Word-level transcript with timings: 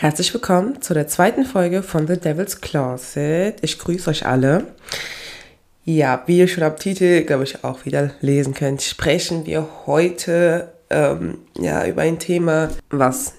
Herzlich 0.00 0.32
willkommen 0.32 0.80
zu 0.80 0.94
der 0.94 1.08
zweiten 1.08 1.44
Folge 1.44 1.82
von 1.82 2.06
The 2.06 2.20
Devil's 2.20 2.60
Closet. 2.60 3.56
Ich 3.62 3.80
grüße 3.80 4.08
euch 4.08 4.26
alle. 4.26 4.68
Ja, 5.84 6.22
wie 6.26 6.38
ihr 6.38 6.46
schon 6.46 6.62
am 6.62 6.76
Titel, 6.76 7.22
glaube 7.24 7.42
ich, 7.42 7.64
auch 7.64 7.84
wieder 7.84 8.12
lesen 8.20 8.54
könnt, 8.54 8.80
sprechen 8.80 9.44
wir 9.44 9.66
heute 9.86 10.72
ähm, 10.88 11.38
ja, 11.58 11.84
über 11.84 12.02
ein 12.02 12.20
Thema, 12.20 12.68
was 12.90 13.34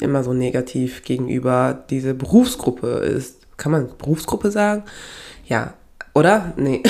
immer 0.00 0.24
so 0.24 0.32
negativ 0.32 1.04
gegenüber 1.04 1.84
dieser 1.88 2.12
Berufsgruppe 2.12 2.88
ist. 2.88 3.56
Kann 3.56 3.70
man 3.70 3.88
Berufsgruppe 3.96 4.50
sagen? 4.50 4.82
Ja, 5.46 5.74
oder? 6.12 6.54
Nee. 6.56 6.82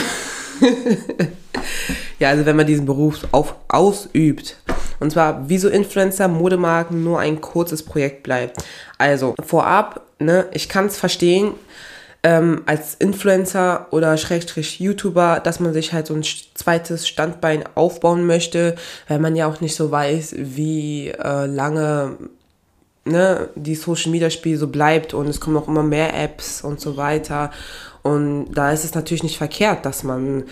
ja, 2.18 2.30
also 2.30 2.46
wenn 2.46 2.56
man 2.56 2.66
diesen 2.66 2.86
Beruf 2.86 3.28
auf, 3.32 3.54
ausübt, 3.68 4.56
und 5.00 5.12
zwar, 5.12 5.48
wieso 5.48 5.68
Influencer, 5.68 6.28
Modemarken 6.28 7.02
nur 7.02 7.20
ein 7.20 7.40
kurzes 7.40 7.82
Projekt 7.82 8.22
bleibt. 8.22 8.62
Also, 8.98 9.34
vorab, 9.44 10.02
ne, 10.18 10.46
ich 10.52 10.68
kann 10.68 10.86
es 10.86 10.96
verstehen, 10.96 11.52
ähm, 12.24 12.62
als 12.64 12.94
Influencer 12.94 13.86
oder 13.90 14.16
Schrägstrich 14.16 14.80
YouTuber, 14.80 15.40
dass 15.40 15.60
man 15.60 15.74
sich 15.74 15.92
halt 15.92 16.06
so 16.06 16.14
ein 16.14 16.24
zweites 16.54 17.06
Standbein 17.06 17.64
aufbauen 17.74 18.26
möchte, 18.26 18.76
weil 19.08 19.18
man 19.18 19.36
ja 19.36 19.46
auch 19.46 19.60
nicht 19.60 19.76
so 19.76 19.90
weiß, 19.90 20.34
wie 20.38 21.08
äh, 21.10 21.44
lange 21.44 22.16
ne, 23.04 23.50
die 23.54 23.74
Social 23.74 24.10
Media 24.10 24.30
Spiel 24.30 24.56
so 24.56 24.68
bleibt 24.68 25.12
und 25.12 25.28
es 25.28 25.40
kommen 25.40 25.58
auch 25.58 25.68
immer 25.68 25.82
mehr 25.82 26.18
Apps 26.18 26.62
und 26.62 26.80
so 26.80 26.96
weiter. 26.96 27.50
Und 28.02 28.52
da 28.52 28.72
ist 28.72 28.84
es 28.84 28.94
natürlich 28.94 29.22
nicht 29.22 29.38
verkehrt, 29.38 29.84
dass 29.84 30.02
man 30.02 30.44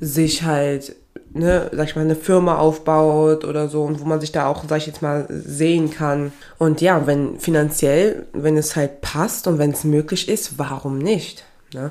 sich 0.00 0.42
halt 0.42 0.96
ne, 1.32 1.70
sag 1.72 1.88
ich 1.88 1.96
mal, 1.96 2.02
eine 2.02 2.16
Firma 2.16 2.58
aufbaut 2.58 3.44
oder 3.44 3.68
so 3.68 3.82
und 3.82 4.00
wo 4.00 4.04
man 4.04 4.20
sich 4.20 4.32
da 4.32 4.46
auch, 4.46 4.64
sag 4.68 4.78
ich 4.78 4.86
jetzt 4.86 5.02
mal, 5.02 5.26
sehen 5.28 5.90
kann. 5.90 6.32
Und 6.58 6.80
ja, 6.80 7.06
wenn 7.06 7.38
finanziell, 7.38 8.26
wenn 8.32 8.56
es 8.56 8.76
halt 8.76 9.00
passt 9.00 9.46
und 9.46 9.58
wenn 9.58 9.70
es 9.70 9.84
möglich 9.84 10.28
ist, 10.28 10.58
warum 10.58 10.98
nicht? 10.98 11.44
Ne? 11.74 11.90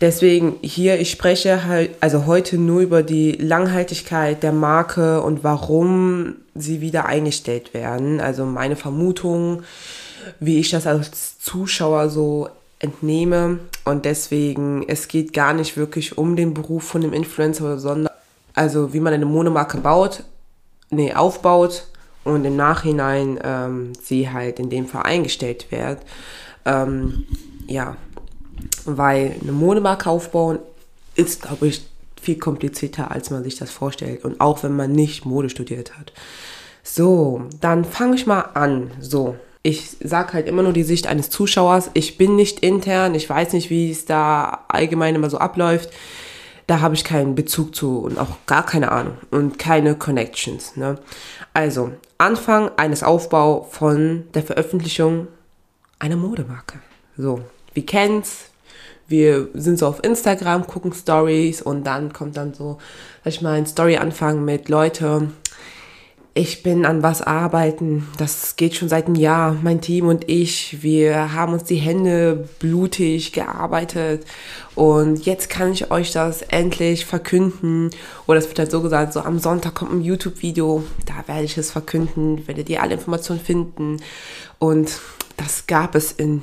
Deswegen 0.00 0.56
hier, 0.60 1.00
ich 1.00 1.10
spreche 1.10 1.64
halt, 1.64 1.90
also 2.00 2.26
heute 2.26 2.58
nur 2.58 2.82
über 2.82 3.02
die 3.02 3.32
Langhaltigkeit 3.32 4.42
der 4.42 4.52
Marke 4.52 5.22
und 5.22 5.42
warum 5.42 6.36
sie 6.54 6.82
wieder 6.82 7.06
eingestellt 7.06 7.72
werden. 7.72 8.20
Also 8.20 8.44
meine 8.44 8.76
Vermutung, 8.76 9.62
wie 10.38 10.60
ich 10.60 10.70
das 10.70 10.86
als 10.86 11.38
Zuschauer 11.38 12.10
so 12.10 12.48
entnehme. 12.78 13.58
Und 13.84 14.04
deswegen, 14.04 14.84
es 14.86 15.08
geht 15.08 15.32
gar 15.32 15.54
nicht 15.54 15.78
wirklich 15.78 16.18
um 16.18 16.36
den 16.36 16.52
Beruf 16.52 16.84
von 16.84 17.00
dem 17.00 17.14
Influencer, 17.14 17.78
sondern 17.78 18.12
also 18.56 18.92
wie 18.92 19.00
man 19.00 19.12
eine 19.12 19.26
Monomarke 19.26 19.78
baut, 19.78 20.24
nee, 20.90 21.12
aufbaut 21.12 21.86
und 22.24 22.44
im 22.44 22.56
Nachhinein 22.56 23.38
ähm, 23.44 23.92
sie 24.02 24.28
halt 24.28 24.58
in 24.58 24.70
dem 24.70 24.86
Fall 24.86 25.02
eingestellt 25.02 25.70
wird. 25.70 25.98
Ähm, 26.64 27.24
ja, 27.68 27.96
weil 28.84 29.36
eine 29.40 29.52
Monomarke 29.52 30.10
aufbauen 30.10 30.58
ist, 31.14 31.42
glaube 31.42 31.68
ich, 31.68 31.86
viel 32.20 32.38
komplizierter, 32.38 33.10
als 33.10 33.30
man 33.30 33.44
sich 33.44 33.56
das 33.56 33.70
vorstellt. 33.70 34.24
Und 34.24 34.40
auch 34.40 34.62
wenn 34.62 34.74
man 34.74 34.90
nicht 34.90 35.26
Mode 35.26 35.50
studiert 35.50 35.96
hat. 35.98 36.12
So, 36.82 37.42
dann 37.60 37.84
fange 37.84 38.16
ich 38.16 38.26
mal 38.26 38.40
an. 38.40 38.90
So, 39.00 39.36
ich 39.62 39.96
sage 40.02 40.32
halt 40.32 40.48
immer 40.48 40.62
nur 40.62 40.72
die 40.72 40.82
Sicht 40.82 41.06
eines 41.06 41.28
Zuschauers. 41.28 41.90
Ich 41.92 42.16
bin 42.16 42.36
nicht 42.36 42.60
intern, 42.60 43.14
ich 43.14 43.28
weiß 43.28 43.52
nicht, 43.52 43.68
wie 43.68 43.90
es 43.90 44.06
da 44.06 44.64
allgemein 44.68 45.14
immer 45.14 45.28
so 45.28 45.38
abläuft 45.38 45.90
da 46.66 46.80
habe 46.80 46.94
ich 46.94 47.04
keinen 47.04 47.34
Bezug 47.34 47.74
zu 47.74 47.98
und 47.98 48.18
auch 48.18 48.38
gar 48.46 48.64
keine 48.66 48.90
Ahnung 48.90 49.18
und 49.30 49.58
keine 49.58 49.94
Connections. 49.94 50.76
Ne? 50.76 50.98
Also, 51.54 51.92
Anfang 52.18 52.70
eines 52.76 53.02
Aufbau 53.02 53.62
von 53.70 54.24
der 54.34 54.42
Veröffentlichung 54.42 55.28
einer 55.98 56.16
Modemarke. 56.16 56.80
So, 57.16 57.40
wir 57.72 57.86
kennen's, 57.86 58.46
wir 59.08 59.48
sind 59.54 59.78
so 59.78 59.86
auf 59.86 60.02
Instagram, 60.02 60.66
gucken 60.66 60.92
Stories 60.92 61.62
und 61.62 61.84
dann 61.84 62.12
kommt 62.12 62.36
dann 62.36 62.52
so, 62.54 62.78
sag 63.22 63.32
ich 63.32 63.42
mal, 63.42 63.52
ein 63.52 63.66
Story-Anfang 63.66 64.44
mit 64.44 64.68
Leute, 64.68 65.28
ich 66.36 66.62
bin 66.62 66.84
an 66.84 67.02
was 67.02 67.22
arbeiten. 67.22 68.06
Das 68.18 68.56
geht 68.56 68.74
schon 68.74 68.90
seit 68.90 69.06
einem 69.06 69.14
Jahr. 69.14 69.56
Mein 69.62 69.80
Team 69.80 70.06
und 70.06 70.28
ich, 70.28 70.82
wir 70.82 71.32
haben 71.32 71.54
uns 71.54 71.64
die 71.64 71.76
Hände 71.76 72.46
blutig 72.58 73.32
gearbeitet. 73.32 74.26
Und 74.74 75.24
jetzt 75.24 75.48
kann 75.48 75.72
ich 75.72 75.90
euch 75.90 76.12
das 76.12 76.42
endlich 76.42 77.06
verkünden. 77.06 77.90
Oder 78.26 78.38
es 78.38 78.48
wird 78.48 78.58
halt 78.58 78.70
so 78.70 78.82
gesagt, 78.82 79.14
so 79.14 79.20
am 79.20 79.38
Sonntag 79.38 79.74
kommt 79.76 79.92
ein 79.92 80.02
YouTube-Video. 80.02 80.84
Da 81.06 81.26
werde 81.26 81.44
ich 81.44 81.56
es 81.56 81.70
verkünden, 81.70 82.46
werdet 82.46 82.68
ihr 82.68 82.82
alle 82.82 82.94
Informationen 82.94 83.40
finden. 83.40 83.96
Und 84.58 85.00
das 85.38 85.66
gab 85.66 85.94
es 85.94 86.12
in 86.12 86.42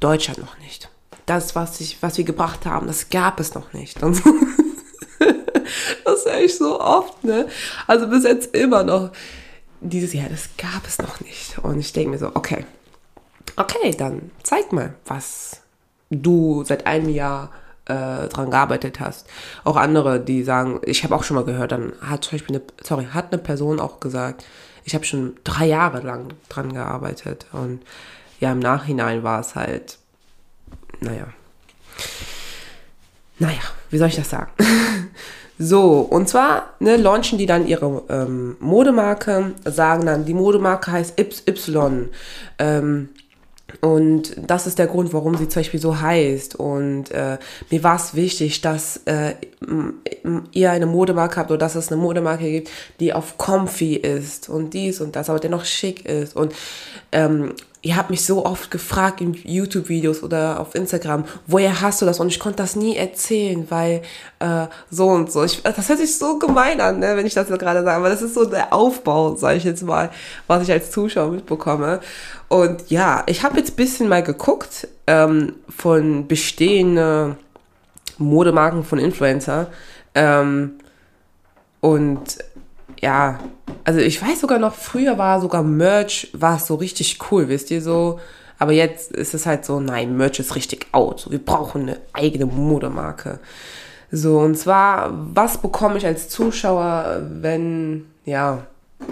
Deutschland 0.00 0.40
noch 0.40 0.58
nicht. 0.58 0.90
Das, 1.26 1.54
was, 1.54 1.80
ich, 1.80 1.98
was 2.00 2.18
wir 2.18 2.24
gebracht 2.24 2.66
haben, 2.66 2.88
das 2.88 3.08
gab 3.08 3.38
es 3.38 3.54
noch 3.54 3.72
nicht. 3.72 4.02
Und 4.02 4.20
das 6.04 6.24
höre 6.24 6.40
ich 6.40 6.56
so 6.56 6.80
oft, 6.80 7.24
ne? 7.24 7.48
Also 7.86 8.08
bis 8.08 8.24
jetzt 8.24 8.54
immer 8.54 8.82
noch. 8.82 9.10
Dieses 9.80 10.12
Jahr, 10.12 10.28
das 10.28 10.48
gab 10.56 10.86
es 10.86 10.98
noch 10.98 11.20
nicht. 11.20 11.58
Und 11.58 11.78
ich 11.78 11.92
denke 11.92 12.10
mir 12.10 12.18
so, 12.18 12.32
okay, 12.34 12.64
okay, 13.56 13.94
dann 13.96 14.30
zeig 14.42 14.72
mal, 14.72 14.94
was 15.06 15.60
du 16.10 16.64
seit 16.64 16.86
einem 16.86 17.08
Jahr 17.08 17.50
äh, 17.84 18.28
dran 18.28 18.50
gearbeitet 18.50 19.00
hast. 19.00 19.26
Auch 19.64 19.76
andere, 19.76 20.20
die 20.20 20.42
sagen, 20.42 20.80
ich 20.84 21.04
habe 21.04 21.14
auch 21.14 21.24
schon 21.24 21.36
mal 21.36 21.44
gehört, 21.44 21.72
dann 21.72 21.92
hat 22.00 22.24
zum 22.24 22.32
Beispiel 22.32 22.56
eine, 22.56 22.64
sorry, 22.82 23.06
hat 23.12 23.32
eine 23.32 23.40
Person 23.40 23.80
auch 23.80 24.00
gesagt, 24.00 24.44
ich 24.84 24.94
habe 24.94 25.04
schon 25.04 25.36
drei 25.44 25.66
Jahre 25.66 26.00
lang 26.00 26.32
dran 26.48 26.72
gearbeitet. 26.72 27.46
Und 27.52 27.80
ja, 28.40 28.52
im 28.52 28.58
Nachhinein 28.58 29.22
war 29.22 29.40
es 29.40 29.54
halt, 29.54 29.98
naja. 31.00 31.28
Naja, 33.38 33.60
wie 33.90 33.98
soll 33.98 34.08
ich 34.08 34.16
das 34.16 34.30
sagen? 34.30 34.50
So, 35.58 36.00
und 36.00 36.28
zwar 36.28 36.74
ne, 36.78 36.96
launchen 36.96 37.36
die 37.36 37.46
dann 37.46 37.66
ihre 37.66 38.02
ähm, 38.08 38.56
Modemarke, 38.60 39.52
sagen 39.64 40.06
dann, 40.06 40.24
die 40.24 40.34
Modemarke 40.34 40.92
heißt 40.92 41.16
XY. 41.16 42.08
Ähm, 42.58 43.08
und 43.80 44.34
das 44.38 44.66
ist 44.66 44.78
der 44.78 44.86
Grund, 44.86 45.12
warum 45.12 45.36
sie 45.36 45.48
zum 45.48 45.60
Beispiel 45.60 45.80
so 45.80 46.00
heißt. 46.00 46.56
Und 46.56 47.10
äh, 47.10 47.38
mir 47.70 47.82
war 47.82 47.96
es 47.96 48.14
wichtig, 48.14 48.60
dass 48.62 49.02
äh, 49.04 49.34
ihr 50.52 50.70
eine 50.70 50.86
Modemarke 50.86 51.36
habt 51.36 51.50
oder 51.50 51.58
dass 51.58 51.74
es 51.74 51.92
eine 51.92 52.00
Modemarke 52.00 52.50
gibt, 52.50 52.70
die 52.98 53.12
auf 53.12 53.36
comfy 53.36 53.94
ist 53.96 54.48
und 54.48 54.72
dies 54.72 55.00
und 55.00 55.16
das, 55.16 55.28
aber 55.28 55.38
dennoch 55.38 55.64
schick 55.64 56.06
ist. 56.06 56.34
Und 56.34 56.54
ähm, 57.12 57.52
ihr 57.88 57.96
habt 57.96 58.10
mich 58.10 58.22
so 58.22 58.44
oft 58.44 58.70
gefragt 58.70 59.22
in 59.22 59.32
YouTube-Videos 59.32 60.22
oder 60.22 60.60
auf 60.60 60.74
Instagram, 60.74 61.24
woher 61.46 61.80
hast 61.80 62.02
du 62.02 62.06
das? 62.06 62.20
Und 62.20 62.28
ich 62.28 62.38
konnte 62.38 62.58
das 62.58 62.76
nie 62.76 62.96
erzählen, 62.96 63.66
weil 63.70 64.02
äh, 64.40 64.66
so 64.90 65.08
und 65.08 65.32
so. 65.32 65.42
Ich, 65.42 65.62
das 65.62 65.88
hört 65.88 65.98
sich 65.98 66.18
so 66.18 66.38
gemein 66.38 66.82
an, 66.82 66.98
ne, 66.98 67.16
wenn 67.16 67.24
ich 67.24 67.32
das 67.32 67.48
gerade 67.48 67.82
sage, 67.82 67.96
aber 67.96 68.10
das 68.10 68.20
ist 68.20 68.34
so 68.34 68.44
der 68.44 68.74
Aufbau, 68.74 69.36
sage 69.36 69.56
ich 69.56 69.64
jetzt 69.64 69.82
mal, 69.82 70.10
was 70.46 70.64
ich 70.64 70.70
als 70.70 70.90
Zuschauer 70.90 71.30
mitbekomme. 71.30 72.00
Und 72.48 72.90
ja, 72.90 73.22
ich 73.24 73.42
habe 73.42 73.56
jetzt 73.56 73.74
bisschen 73.74 74.06
mal 74.06 74.22
geguckt 74.22 74.86
ähm, 75.06 75.54
von 75.74 76.28
bestehenden 76.28 77.36
Modemarken 78.18 78.84
von 78.84 78.98
Influencer. 78.98 79.68
Ähm, 80.14 80.74
und 81.80 82.36
ja, 83.00 83.38
also 83.88 84.00
ich 84.00 84.20
weiß 84.20 84.42
sogar 84.42 84.58
noch, 84.58 84.74
früher 84.74 85.16
war 85.16 85.40
sogar 85.40 85.62
Merch, 85.62 86.28
war 86.34 86.56
es 86.56 86.66
so 86.66 86.74
richtig 86.74 87.18
cool, 87.30 87.48
wisst 87.48 87.70
ihr 87.70 87.80
so. 87.80 88.20
Aber 88.58 88.72
jetzt 88.72 89.12
ist 89.12 89.32
es 89.32 89.46
halt 89.46 89.64
so, 89.64 89.80
nein, 89.80 90.14
Merch 90.14 90.38
ist 90.40 90.56
richtig 90.56 90.88
out. 90.92 91.26
Wir 91.30 91.38
brauchen 91.38 91.84
eine 91.84 91.96
eigene 92.12 92.44
Modemarke. 92.44 93.38
So, 94.10 94.40
und 94.40 94.58
zwar, 94.58 95.10
was 95.32 95.56
bekomme 95.56 95.96
ich 95.96 96.04
als 96.04 96.28
Zuschauer, 96.28 97.22
wenn, 97.40 98.04
ja, 98.26 98.66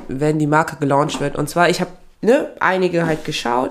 wenn 0.09 0.39
die 0.39 0.47
Marke 0.47 0.77
gelauncht 0.77 1.23
wird? 1.23 1.37
Und 1.37 1.49
zwar, 1.49 1.71
ich 1.71 1.81
habe 1.81 1.93
ne, 2.21 2.51
einige 2.61 3.07
halt 3.07 3.25
geschaut 3.25 3.71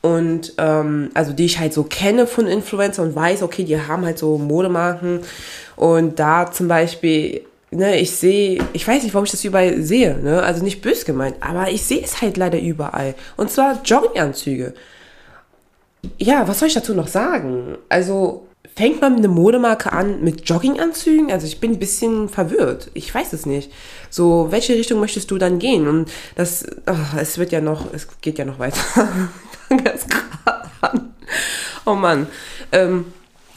und 0.00 0.54
ähm, 0.56 1.10
also 1.12 1.34
die 1.34 1.44
ich 1.44 1.58
halt 1.58 1.74
so 1.74 1.82
kenne 1.82 2.26
von 2.26 2.46
Influencer 2.46 3.02
und 3.02 3.14
weiß, 3.14 3.42
okay, 3.42 3.64
die 3.64 3.78
haben 3.78 4.06
halt 4.06 4.18
so 4.18 4.38
Modemarken 4.38 5.20
und 5.76 6.18
da 6.18 6.50
zum 6.50 6.68
Beispiel 6.68 7.42
ne, 7.72 7.98
ich 7.98 8.12
sehe, 8.12 8.62
ich 8.72 8.86
weiß 8.86 9.02
nicht, 9.02 9.14
warum 9.14 9.24
ich 9.24 9.30
das 9.30 9.44
überall 9.44 9.82
sehe, 9.82 10.18
ne, 10.18 10.42
also 10.42 10.62
nicht 10.62 10.82
bös 10.82 11.04
gemeint, 11.04 11.36
aber 11.40 11.70
ich 11.70 11.82
sehe 11.82 12.02
es 12.02 12.22
halt 12.22 12.36
leider 12.36 12.60
überall. 12.60 13.14
Und 13.36 13.50
zwar 13.50 13.82
Jogginganzüge. 13.82 14.74
Ja, 16.18 16.46
was 16.48 16.58
soll 16.58 16.68
ich 16.68 16.74
dazu 16.74 16.94
noch 16.94 17.08
sagen? 17.08 17.78
Also, 17.88 18.46
fängt 18.74 19.00
man 19.00 19.16
eine 19.16 19.28
Modemarke 19.28 19.92
an 19.92 20.22
mit 20.22 20.48
Jogginganzügen? 20.48 21.30
Also 21.30 21.46
ich 21.46 21.60
bin 21.60 21.72
ein 21.72 21.78
bisschen 21.78 22.28
verwirrt. 22.28 22.90
Ich 22.94 23.14
weiß 23.14 23.32
es 23.32 23.46
nicht. 23.46 23.70
So, 24.10 24.48
welche 24.50 24.74
Richtung 24.74 25.00
möchtest 25.00 25.30
du 25.30 25.38
dann 25.38 25.58
gehen? 25.58 25.86
Und 25.86 26.10
das, 26.34 26.66
oh, 26.86 27.18
es 27.18 27.38
wird 27.38 27.52
ja 27.52 27.60
noch, 27.60 27.92
es 27.92 28.08
geht 28.20 28.38
ja 28.38 28.44
noch 28.44 28.58
weiter. 28.58 28.80
Ganz 29.68 30.06
gerade 30.08 30.70
an. 30.80 31.14
Oh 31.84 31.94
Mann. 31.94 32.26
Ähm, 32.72 33.06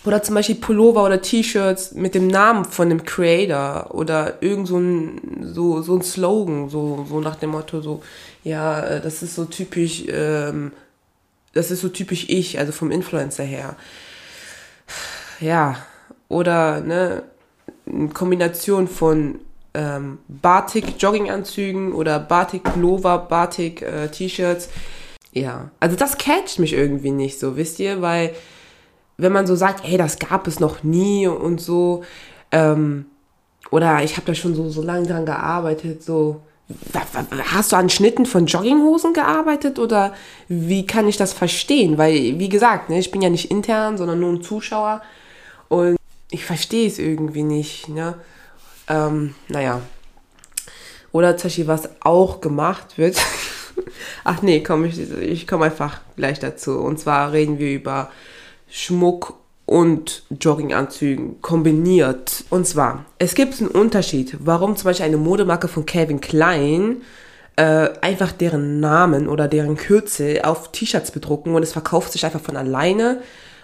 oder 0.05 0.21
zum 0.21 0.35
Beispiel 0.35 0.55
Pullover 0.55 1.03
oder 1.03 1.21
T-Shirts 1.21 1.93
mit 1.93 2.15
dem 2.15 2.27
Namen 2.27 2.65
von 2.65 2.89
dem 2.89 3.03
Creator 3.03 3.93
oder 3.93 4.41
irgend 4.41 4.67
so 4.67 4.77
ein, 4.77 5.51
so, 5.53 5.81
so 5.81 5.95
ein 5.95 6.01
Slogan, 6.01 6.69
so, 6.69 7.05
so 7.09 7.19
nach 7.19 7.35
dem 7.35 7.51
Motto, 7.51 7.81
so, 7.81 8.03
ja, 8.43 8.81
äh, 8.81 9.01
das 9.01 9.23
ist 9.23 9.35
so 9.35 9.45
typisch 9.45 10.03
ähm, 10.07 10.71
das 11.55 11.71
ist 11.71 11.81
so 11.81 11.89
typisch 11.89 12.25
ich, 12.27 12.59
also 12.59 12.71
vom 12.71 12.91
Influencer 12.91 13.43
her. 13.45 13.77
Ja, 15.39 15.77
oder 16.27 16.81
ne, 16.81 17.23
eine 17.87 18.09
Kombination 18.09 18.87
von 18.89 19.39
ähm, 19.73 20.19
Batik 20.27 21.01
Jogginganzügen 21.01 21.93
oder 21.93 22.19
Batik 22.19 22.63
Pullover, 22.63 23.19
Batik 23.19 23.81
äh, 23.81 24.09
T-Shirts. 24.09 24.69
Ja, 25.31 25.71
also 25.79 25.95
das 25.95 26.17
catcht 26.17 26.59
mich 26.59 26.73
irgendwie 26.73 27.11
nicht 27.11 27.39
so, 27.39 27.55
wisst 27.55 27.79
ihr, 27.79 28.01
weil 28.01 28.35
wenn 29.17 29.31
man 29.31 29.47
so 29.47 29.55
sagt, 29.55 29.83
hey, 29.83 29.97
das 29.97 30.19
gab 30.19 30.47
es 30.47 30.59
noch 30.59 30.83
nie 30.83 31.27
und 31.27 31.61
so, 31.61 32.03
ähm, 32.51 33.05
oder 33.71 34.03
ich 34.03 34.17
habe 34.17 34.27
da 34.27 34.35
schon 34.35 34.55
so, 34.55 34.69
so 34.69 34.81
lange 34.81 35.07
dran 35.07 35.25
gearbeitet, 35.25 36.03
so, 36.03 36.41
hast 37.53 37.71
du 37.71 37.75
an 37.75 37.89
Schnitten 37.89 38.25
von 38.25 38.47
Jogginghosen 38.47 39.13
gearbeitet 39.13 39.79
oder 39.79 40.13
wie 40.47 40.85
kann 40.85 41.07
ich 41.07 41.17
das 41.17 41.33
verstehen? 41.33 41.97
Weil, 41.97 42.39
wie 42.39 42.49
gesagt, 42.49 42.89
ne, 42.89 42.99
ich 42.99 43.11
bin 43.11 43.21
ja 43.21 43.29
nicht 43.29 43.51
intern, 43.51 43.97
sondern 43.97 44.19
nur 44.19 44.33
ein 44.33 44.41
Zuschauer 44.41 45.01
und 45.67 45.97
ich 46.31 46.43
verstehe 46.43 46.87
es 46.87 46.99
irgendwie 46.99 47.43
nicht, 47.43 47.87
ne? 47.89 48.15
Ähm, 48.87 49.35
naja. 49.47 49.81
Oder 51.11 51.37
zum 51.37 51.47
Beispiel, 51.47 51.67
was 51.67 51.89
auch 52.01 52.41
gemacht 52.41 52.97
wird. 52.97 53.17
Ach 54.23 54.41
nee, 54.41 54.61
komm, 54.61 54.85
ich, 54.85 54.99
ich 54.99 55.47
komme 55.47 55.65
einfach 55.65 56.01
gleich 56.15 56.39
dazu. 56.39 56.79
Und 56.79 56.99
zwar 56.99 57.31
reden 57.31 57.57
wir 57.57 57.71
über 57.71 58.09
Schmuck 58.69 59.39
und 59.65 60.23
Jogginganzügen 60.39 61.41
kombiniert. 61.41 62.43
Und 62.49 62.67
zwar, 62.67 63.05
es 63.19 63.35
gibt 63.35 63.59
einen 63.59 63.69
Unterschied, 63.69 64.37
warum 64.39 64.75
zum 64.75 64.85
Beispiel 64.85 65.05
eine 65.05 65.17
Modemarke 65.17 65.67
von 65.67 65.85
Calvin 65.85 66.21
Klein 66.21 66.97
äh, 67.55 67.89
einfach 68.01 68.31
deren 68.31 68.79
Namen 68.79 69.27
oder 69.27 69.47
deren 69.47 69.75
Kürzel 69.77 70.41
auf 70.43 70.71
T-Shirts 70.71 71.11
bedrucken 71.11 71.55
und 71.55 71.63
es 71.63 71.73
verkauft 71.73 72.11
sich 72.11 72.25
einfach 72.25 72.41
von 72.41 72.57
alleine. 72.57 73.21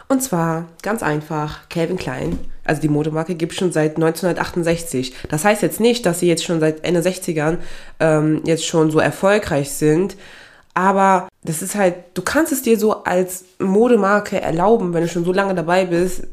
Und 0.07 0.21
zwar 0.21 0.67
ganz 0.81 1.03
einfach, 1.03 1.69
Calvin 1.69 1.97
Klein, 1.97 2.37
also 2.65 2.81
die 2.81 2.89
Modemarke 2.89 3.35
gibt 3.35 3.53
es 3.53 3.59
schon 3.59 3.71
seit 3.71 3.95
1968. 3.95 5.13
Das 5.29 5.45
heißt 5.45 5.61
jetzt 5.61 5.79
nicht, 5.79 6.05
dass 6.05 6.19
sie 6.19 6.27
jetzt 6.27 6.43
schon 6.43 6.59
seit 6.59 6.83
Ende 6.83 6.99
60ern 6.99 7.57
ähm, 7.99 8.41
jetzt 8.43 8.65
schon 8.65 8.91
so 8.91 8.99
erfolgreich 8.99 9.71
sind, 9.71 10.17
aber 10.73 11.27
das 11.43 11.61
ist 11.61 11.75
halt, 11.75 11.95
du 12.13 12.21
kannst 12.21 12.51
es 12.51 12.61
dir 12.61 12.79
so 12.79 13.03
als 13.03 13.45
Modemarke 13.59 14.39
erlauben, 14.39 14.93
wenn 14.93 15.01
du 15.01 15.09
schon 15.09 15.25
so 15.25 15.33
lange 15.33 15.55
dabei 15.55 15.85
bist, 15.85 16.27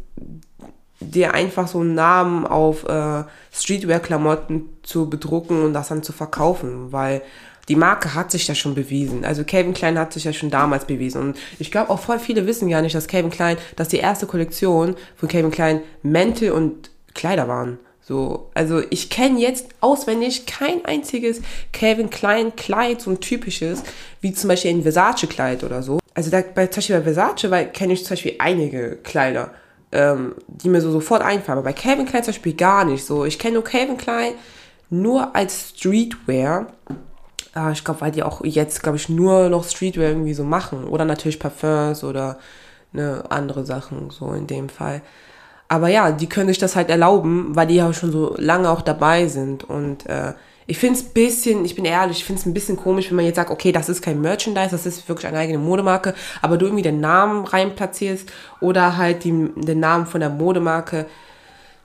dir 1.00 1.34
einfach 1.34 1.68
so 1.68 1.80
einen 1.80 1.94
Namen 1.94 2.46
auf 2.46 2.84
äh, 2.88 3.24
Streetwear-Klamotten 3.52 4.68
zu 4.82 5.08
bedrucken 5.08 5.62
und 5.62 5.72
das 5.72 5.88
dann 5.88 6.02
zu 6.02 6.12
verkaufen, 6.12 6.92
weil 6.92 7.22
die 7.68 7.76
Marke 7.76 8.14
hat 8.14 8.30
sich 8.30 8.48
ja 8.48 8.54
schon 8.54 8.74
bewiesen. 8.74 9.24
Also 9.24 9.44
Calvin 9.44 9.74
Klein 9.74 9.98
hat 9.98 10.12
sich 10.12 10.24
ja 10.24 10.32
schon 10.32 10.50
damals 10.50 10.86
bewiesen. 10.86 11.20
Und 11.20 11.38
ich 11.58 11.70
glaube 11.70 11.90
auch 11.90 12.00
voll 12.00 12.18
viele 12.18 12.46
wissen 12.46 12.70
gar 12.70 12.80
nicht, 12.80 12.94
dass 12.94 13.08
Calvin 13.08 13.30
Klein, 13.30 13.58
dass 13.76 13.88
die 13.88 13.98
erste 13.98 14.26
Kollektion 14.26 14.96
von 15.16 15.28
Calvin 15.28 15.50
Klein 15.50 15.80
Mäntel 16.02 16.52
und 16.52 16.90
Kleider 17.14 17.46
waren. 17.46 17.78
So, 18.08 18.48
also 18.54 18.80
ich 18.88 19.10
kenne 19.10 19.38
jetzt 19.38 19.68
auswendig 19.82 20.46
kein 20.46 20.82
einziges 20.86 21.42
Calvin 21.74 22.08
Klein 22.08 22.56
Kleid, 22.56 23.02
so 23.02 23.10
ein 23.10 23.20
typisches, 23.20 23.82
wie 24.22 24.32
zum 24.32 24.48
Beispiel 24.48 24.70
ein 24.70 24.82
Versace-Kleid 24.82 25.62
oder 25.62 25.82
so. 25.82 25.98
Also 26.14 26.30
da, 26.30 26.40
bei, 26.40 26.68
zum 26.68 26.78
Beispiel 26.78 26.96
bei 26.96 27.12
Versace 27.12 27.70
kenne 27.74 27.92
ich 27.92 28.06
zum 28.06 28.14
Beispiel 28.14 28.36
einige 28.38 28.96
Kleider, 28.96 29.50
ähm, 29.92 30.36
die 30.46 30.70
mir 30.70 30.80
so 30.80 30.90
sofort 30.90 31.20
einfallen. 31.20 31.58
Aber 31.58 31.68
bei 31.68 31.74
Calvin 31.74 32.06
Klein 32.06 32.24
zum 32.24 32.32
Beispiel 32.32 32.54
gar 32.54 32.86
nicht 32.86 33.04
so. 33.04 33.26
Ich 33.26 33.38
kenne 33.38 33.56
nur 33.56 33.64
Calvin 33.64 33.98
Klein 33.98 34.32
nur 34.88 35.36
als 35.36 35.74
Streetwear. 35.76 36.68
Äh, 37.54 37.72
ich 37.72 37.84
glaube, 37.84 38.00
weil 38.00 38.12
die 38.12 38.22
auch 38.22 38.42
jetzt, 38.42 38.82
glaube 38.82 38.96
ich, 38.96 39.10
nur 39.10 39.50
noch 39.50 39.68
Streetwear 39.68 40.08
irgendwie 40.08 40.32
so 40.32 40.44
machen. 40.44 40.84
Oder 40.84 41.04
natürlich 41.04 41.38
Parfums 41.38 42.02
oder 42.04 42.38
ne, 42.92 43.22
andere 43.28 43.66
Sachen, 43.66 44.08
so 44.08 44.32
in 44.32 44.46
dem 44.46 44.70
Fall. 44.70 45.02
Aber 45.68 45.88
ja, 45.88 46.10
die 46.12 46.28
können 46.28 46.48
sich 46.48 46.58
das 46.58 46.76
halt 46.76 46.88
erlauben, 46.88 47.54
weil 47.54 47.66
die 47.66 47.76
ja 47.76 47.92
schon 47.92 48.10
so 48.10 48.34
lange 48.38 48.70
auch 48.70 48.80
dabei 48.80 49.28
sind. 49.28 49.64
Und 49.64 50.06
äh, 50.06 50.32
ich 50.66 50.78
finde 50.78 50.98
es 50.98 51.06
ein 51.06 51.12
bisschen, 51.12 51.64
ich 51.64 51.74
bin 51.74 51.84
ehrlich, 51.84 52.18
ich 52.18 52.24
finde 52.24 52.40
es 52.40 52.46
ein 52.46 52.54
bisschen 52.54 52.76
komisch, 52.76 53.10
wenn 53.10 53.16
man 53.16 53.24
jetzt 53.24 53.36
sagt, 53.36 53.50
okay, 53.50 53.72
das 53.72 53.88
ist 53.88 54.02
kein 54.02 54.20
Merchandise, 54.20 54.70
das 54.70 54.86
ist 54.86 55.08
wirklich 55.08 55.26
eine 55.26 55.38
eigene 55.38 55.58
Modemarke, 55.58 56.14
aber 56.42 56.58
du 56.58 56.66
irgendwie 56.66 56.82
den 56.82 57.00
Namen 57.00 57.46
rein 57.46 57.74
platzierst 57.74 58.30
oder 58.60 58.96
halt 58.98 59.24
die, 59.24 59.50
den 59.56 59.80
Namen 59.80 60.06
von 60.06 60.20
der 60.20 60.30
Modemarke. 60.30 61.06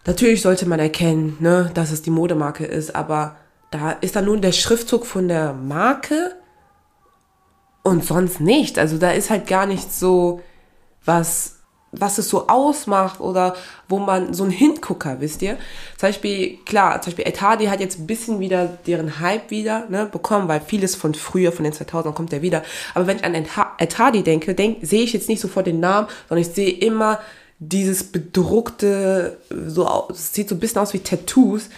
Natürlich 0.05 0.41
sollte 0.41 0.65
man 0.65 0.79
erkennen, 0.79 1.37
ne, 1.39 1.71
dass 1.73 1.91
es 1.91 2.01
die 2.01 2.09
Modemarke 2.09 2.65
ist, 2.65 2.93
aber 2.93 3.37
da 3.71 3.91
ist 3.91 4.15
dann 4.17 4.25
nun 4.25 4.41
der 4.41 4.51
Schriftzug 4.51 5.05
von 5.05 5.29
der 5.29 5.53
Marke 5.53 6.35
und 7.83 8.03
sonst 8.03 8.41
nicht. 8.41 8.77
Also 8.77 8.97
da 8.97 9.11
ist 9.11 9.29
halt 9.29 9.47
gar 9.47 9.65
nicht 9.65 9.93
so 9.93 10.41
was 11.05 11.62
was 11.93 12.17
es 12.17 12.29
so 12.29 12.47
ausmacht 12.47 13.19
oder 13.19 13.55
wo 13.87 13.99
man 13.99 14.33
so 14.33 14.43
ein 14.43 14.49
Hingucker, 14.49 15.17
wisst 15.19 15.41
ihr? 15.41 15.57
Zum 15.97 16.09
Beispiel, 16.09 16.57
klar, 16.65 17.01
zum 17.01 17.11
Beispiel 17.11 17.27
Etadi 17.27 17.65
hat 17.67 17.79
jetzt 17.79 17.99
ein 17.99 18.07
bisschen 18.07 18.39
wieder 18.39 18.65
deren 18.87 19.19
Hype 19.19 19.51
wieder 19.51 19.87
ne, 19.89 20.05
bekommen, 20.05 20.47
weil 20.47 20.61
vieles 20.61 20.95
von 20.95 21.13
früher, 21.13 21.51
von 21.51 21.63
den 21.63 21.73
2000ern 21.73 22.13
kommt 22.13 22.31
der 22.31 22.41
wieder. 22.41 22.63
Aber 22.93 23.07
wenn 23.07 23.17
ich 23.17 23.23
an 23.23 23.35
Etadi 23.35 24.23
denke, 24.23 24.55
denk, 24.55 24.79
sehe 24.81 25.03
ich 25.03 25.13
jetzt 25.13 25.29
nicht 25.29 25.41
sofort 25.41 25.67
den 25.67 25.79
Namen, 25.79 26.07
sondern 26.27 26.41
ich 26.47 26.53
sehe 26.53 26.71
immer 26.71 27.19
dieses 27.59 28.03
bedruckte, 28.03 29.37
so, 29.67 30.07
sieht 30.11 30.49
so 30.49 30.55
ein 30.55 30.59
bisschen 30.59 30.81
aus 30.81 30.93
wie 30.93 30.99
Tattoos 30.99 31.69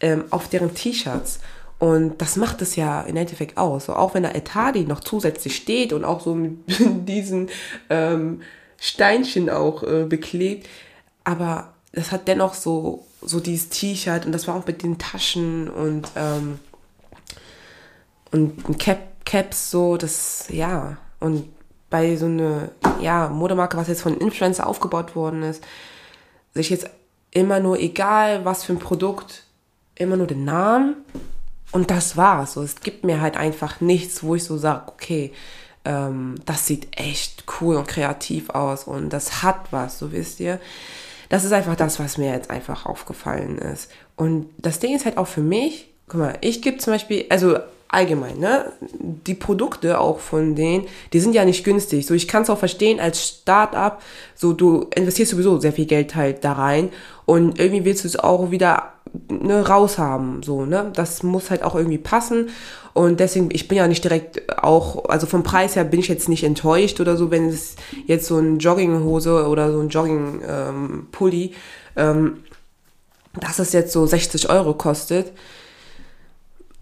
ähm, 0.00 0.24
auf 0.30 0.48
deren 0.48 0.74
T-Shirts. 0.74 1.40
Und 1.78 2.20
das 2.22 2.36
macht 2.36 2.62
es 2.62 2.76
ja 2.76 3.00
im 3.00 3.16
Endeffekt 3.16 3.58
aus. 3.58 3.86
So, 3.86 3.94
auch 3.94 4.14
wenn 4.14 4.22
da 4.22 4.30
Etadi 4.30 4.84
noch 4.84 5.00
zusätzlich 5.00 5.56
steht 5.56 5.92
und 5.92 6.04
auch 6.04 6.20
so 6.20 6.34
mit 6.34 6.58
diesen 7.08 7.48
ähm, 7.90 8.42
Steinchen 8.82 9.48
auch 9.48 9.84
äh, 9.84 10.04
beklebt. 10.04 10.68
Aber 11.22 11.72
das 11.92 12.10
hat 12.10 12.26
dennoch 12.26 12.54
so, 12.54 13.06
so 13.20 13.38
dieses 13.38 13.68
T-Shirt 13.68 14.26
und 14.26 14.32
das 14.32 14.48
war 14.48 14.56
auch 14.56 14.66
mit 14.66 14.82
den 14.82 14.98
Taschen 14.98 15.68
und, 15.68 16.08
ähm, 16.16 16.58
und 18.32 18.78
Cap, 18.80 18.98
Caps 19.24 19.70
so, 19.70 19.96
das, 19.96 20.46
ja. 20.48 20.96
Und 21.20 21.48
bei 21.90 22.16
so 22.16 22.26
einer, 22.26 22.70
ja, 23.00 23.28
Modemarke, 23.28 23.76
was 23.76 23.86
jetzt 23.86 24.02
von 24.02 24.18
Influencer 24.18 24.66
aufgebaut 24.66 25.14
worden 25.14 25.44
ist, 25.44 25.62
sich 26.52 26.68
jetzt 26.68 26.90
immer 27.30 27.60
nur, 27.60 27.78
egal 27.78 28.44
was 28.44 28.64
für 28.64 28.72
ein 28.72 28.80
Produkt, 28.80 29.44
immer 29.94 30.16
nur 30.16 30.26
den 30.26 30.44
Namen 30.44 30.96
und 31.70 31.92
das 31.92 32.16
war's. 32.16 32.54
So, 32.54 32.62
es 32.62 32.80
gibt 32.80 33.04
mir 33.04 33.20
halt 33.20 33.36
einfach 33.36 33.80
nichts, 33.80 34.24
wo 34.24 34.34
ich 34.34 34.42
so 34.42 34.56
sage, 34.56 34.88
okay, 34.88 35.32
ähm, 35.84 36.36
das 36.46 36.66
sieht 36.66 36.88
echt 36.98 37.44
cool 37.60 37.76
und 37.76 37.88
kreativ 37.88 38.50
aus 38.50 38.84
und 38.84 39.10
das 39.10 39.42
hat 39.42 39.60
was, 39.70 39.98
so 39.98 40.12
wisst 40.12 40.40
ihr. 40.40 40.60
Das 41.28 41.44
ist 41.44 41.52
einfach 41.52 41.76
das, 41.76 41.98
was 41.98 42.18
mir 42.18 42.30
jetzt 42.30 42.50
einfach 42.50 42.84
aufgefallen 42.84 43.56
ist. 43.58 43.90
Und 44.16 44.50
das 44.58 44.80
Ding 44.80 44.94
ist 44.94 45.06
halt 45.06 45.16
auch 45.16 45.26
für 45.26 45.40
mich, 45.40 45.88
guck 46.08 46.20
mal, 46.20 46.38
ich 46.42 46.60
gebe 46.60 46.76
zum 46.76 46.92
Beispiel, 46.92 47.24
also 47.30 47.56
allgemein, 47.92 48.38
ne? 48.38 48.72
Die 48.90 49.34
Produkte 49.34 50.00
auch 50.00 50.18
von 50.18 50.54
denen, 50.54 50.86
die 51.12 51.20
sind 51.20 51.34
ja 51.34 51.44
nicht 51.44 51.62
günstig. 51.62 52.06
So, 52.06 52.14
ich 52.14 52.26
kann 52.26 52.42
es 52.42 52.50
auch 52.50 52.58
verstehen 52.58 53.00
als 53.00 53.26
Start-up, 53.26 54.02
so 54.34 54.52
du 54.52 54.88
investierst 54.94 55.30
sowieso 55.32 55.60
sehr 55.60 55.72
viel 55.72 55.86
Geld 55.86 56.14
halt 56.14 56.44
da 56.44 56.52
rein 56.52 56.90
und 57.26 57.58
irgendwie 57.60 57.84
willst 57.84 58.04
du 58.04 58.08
es 58.08 58.18
auch 58.18 58.50
wieder 58.50 58.94
ne, 59.28 59.66
raushaben, 59.66 60.42
so, 60.42 60.64
ne? 60.64 60.90
Das 60.94 61.22
muss 61.22 61.50
halt 61.50 61.62
auch 61.62 61.74
irgendwie 61.74 61.98
passen 61.98 62.48
und 62.94 63.20
deswegen, 63.20 63.48
ich 63.52 63.68
bin 63.68 63.78
ja 63.78 63.88
nicht 63.88 64.04
direkt 64.04 64.58
auch, 64.62 65.06
also 65.06 65.26
vom 65.26 65.42
Preis 65.42 65.76
her 65.76 65.84
bin 65.84 66.00
ich 66.00 66.08
jetzt 66.08 66.28
nicht 66.28 66.44
enttäuscht 66.44 67.00
oder 67.00 67.16
so, 67.16 67.30
wenn 67.30 67.48
es 67.48 67.76
jetzt 68.06 68.26
so 68.26 68.38
ein 68.38 68.58
Jogginghose 68.58 69.46
oder 69.46 69.72
so 69.72 69.80
ein 69.80 69.88
Jogging-Pulli, 69.88 71.54
ähm, 71.96 72.16
ähm, 72.16 72.36
dass 73.40 73.58
es 73.58 73.72
jetzt 73.72 73.92
so 73.92 74.04
60 74.06 74.50
Euro 74.50 74.74
kostet 74.74 75.32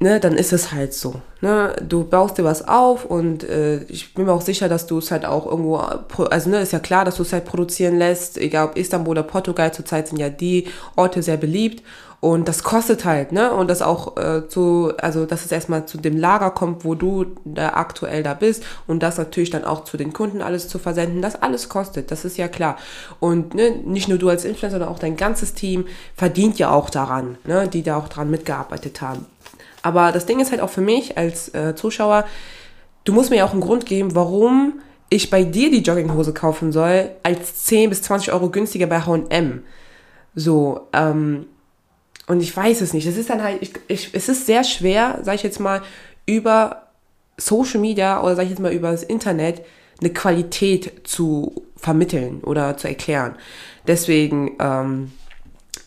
ne, 0.00 0.18
dann 0.18 0.36
ist 0.36 0.52
es 0.52 0.72
halt 0.72 0.92
so. 0.94 1.20
Ne? 1.40 1.76
Du 1.86 2.04
baust 2.04 2.38
dir 2.38 2.44
was 2.44 2.66
auf 2.66 3.04
und 3.04 3.44
äh, 3.44 3.82
ich 3.84 4.14
bin 4.14 4.24
mir 4.24 4.32
auch 4.32 4.40
sicher, 4.40 4.68
dass 4.68 4.86
du 4.86 4.98
es 4.98 5.10
halt 5.10 5.24
auch 5.24 5.46
irgendwo, 5.46 5.76
also 5.76 6.50
ne, 6.50 6.60
ist 6.60 6.72
ja 6.72 6.80
klar, 6.80 7.04
dass 7.04 7.16
du 7.16 7.22
es 7.22 7.32
halt 7.32 7.44
produzieren 7.44 7.98
lässt, 7.98 8.38
egal 8.38 8.68
ob 8.68 8.76
Istanbul 8.76 9.12
oder 9.12 9.22
Portugal, 9.22 9.72
zurzeit 9.72 10.08
sind 10.08 10.18
ja 10.18 10.30
die 10.30 10.66
Orte 10.96 11.22
sehr 11.22 11.36
beliebt 11.36 11.82
und 12.20 12.48
das 12.48 12.62
kostet 12.62 13.06
halt, 13.06 13.32
ne? 13.32 13.52
Und 13.54 13.68
das 13.68 13.80
auch 13.80 14.18
äh, 14.18 14.46
zu, 14.46 14.92
also 14.98 15.24
dass 15.24 15.46
es 15.46 15.52
erstmal 15.52 15.86
zu 15.86 15.96
dem 15.96 16.18
Lager 16.18 16.50
kommt, 16.50 16.84
wo 16.84 16.94
du 16.94 17.24
da 17.46 17.70
aktuell 17.70 18.22
da 18.22 18.34
bist 18.34 18.62
und 18.86 19.02
das 19.02 19.16
natürlich 19.16 19.48
dann 19.48 19.64
auch 19.64 19.84
zu 19.84 19.96
den 19.96 20.12
Kunden 20.12 20.42
alles 20.42 20.68
zu 20.68 20.78
versenden, 20.78 21.22
das 21.22 21.40
alles 21.40 21.70
kostet, 21.70 22.10
das 22.10 22.26
ist 22.26 22.36
ja 22.36 22.48
klar. 22.48 22.76
Und 23.20 23.54
ne, 23.54 23.70
nicht 23.70 24.08
nur 24.08 24.18
du 24.18 24.28
als 24.28 24.44
Influencer, 24.44 24.78
sondern 24.78 24.90
auch 24.90 24.98
dein 24.98 25.16
ganzes 25.16 25.54
Team 25.54 25.86
verdient 26.14 26.58
ja 26.58 26.70
auch 26.70 26.90
daran, 26.90 27.38
ne, 27.44 27.68
die 27.68 27.82
da 27.82 27.96
auch 27.96 28.08
dran 28.08 28.30
mitgearbeitet 28.30 29.00
haben. 29.00 29.24
Aber 29.82 30.12
das 30.12 30.26
Ding 30.26 30.40
ist 30.40 30.50
halt 30.50 30.60
auch 30.60 30.68
für 30.68 30.82
mich 30.82 31.16
als 31.16 31.54
äh, 31.54 31.74
Zuschauer, 31.74 32.26
du 33.04 33.14
musst 33.14 33.30
mir 33.30 33.36
ja 33.36 33.46
auch 33.46 33.52
einen 33.52 33.62
Grund 33.62 33.86
geben, 33.86 34.14
warum 34.14 34.74
ich 35.08 35.30
bei 35.30 35.42
dir 35.42 35.70
die 35.70 35.82
Jogginghose 35.82 36.34
kaufen 36.34 36.70
soll, 36.70 37.12
als 37.22 37.64
10 37.64 37.88
bis 37.88 38.02
20 38.02 38.30
Euro 38.34 38.50
günstiger 38.50 38.86
bei 38.86 39.00
H&M. 39.00 39.62
So, 40.34 40.88
ähm, 40.92 41.46
und 42.30 42.40
ich 42.40 42.56
weiß 42.56 42.80
es 42.80 42.94
nicht. 42.94 43.06
Es 43.06 43.16
ist 43.16 43.28
dann 43.28 43.42
halt, 43.42 43.60
ich, 43.60 43.72
ich, 43.88 44.10
es 44.12 44.28
ist 44.28 44.46
sehr 44.46 44.62
schwer, 44.62 45.18
sag 45.22 45.34
ich 45.34 45.42
jetzt 45.42 45.58
mal, 45.58 45.82
über 46.26 46.86
Social 47.36 47.80
Media 47.80 48.22
oder 48.22 48.36
sag 48.36 48.44
ich 48.44 48.50
jetzt 48.50 48.60
mal 48.60 48.72
über 48.72 48.92
das 48.92 49.02
Internet 49.02 49.62
eine 50.00 50.12
Qualität 50.12 51.08
zu 51.08 51.66
vermitteln 51.74 52.40
oder 52.42 52.76
zu 52.76 52.86
erklären. 52.86 53.34
Deswegen, 53.88 54.52
ähm, 54.60 55.10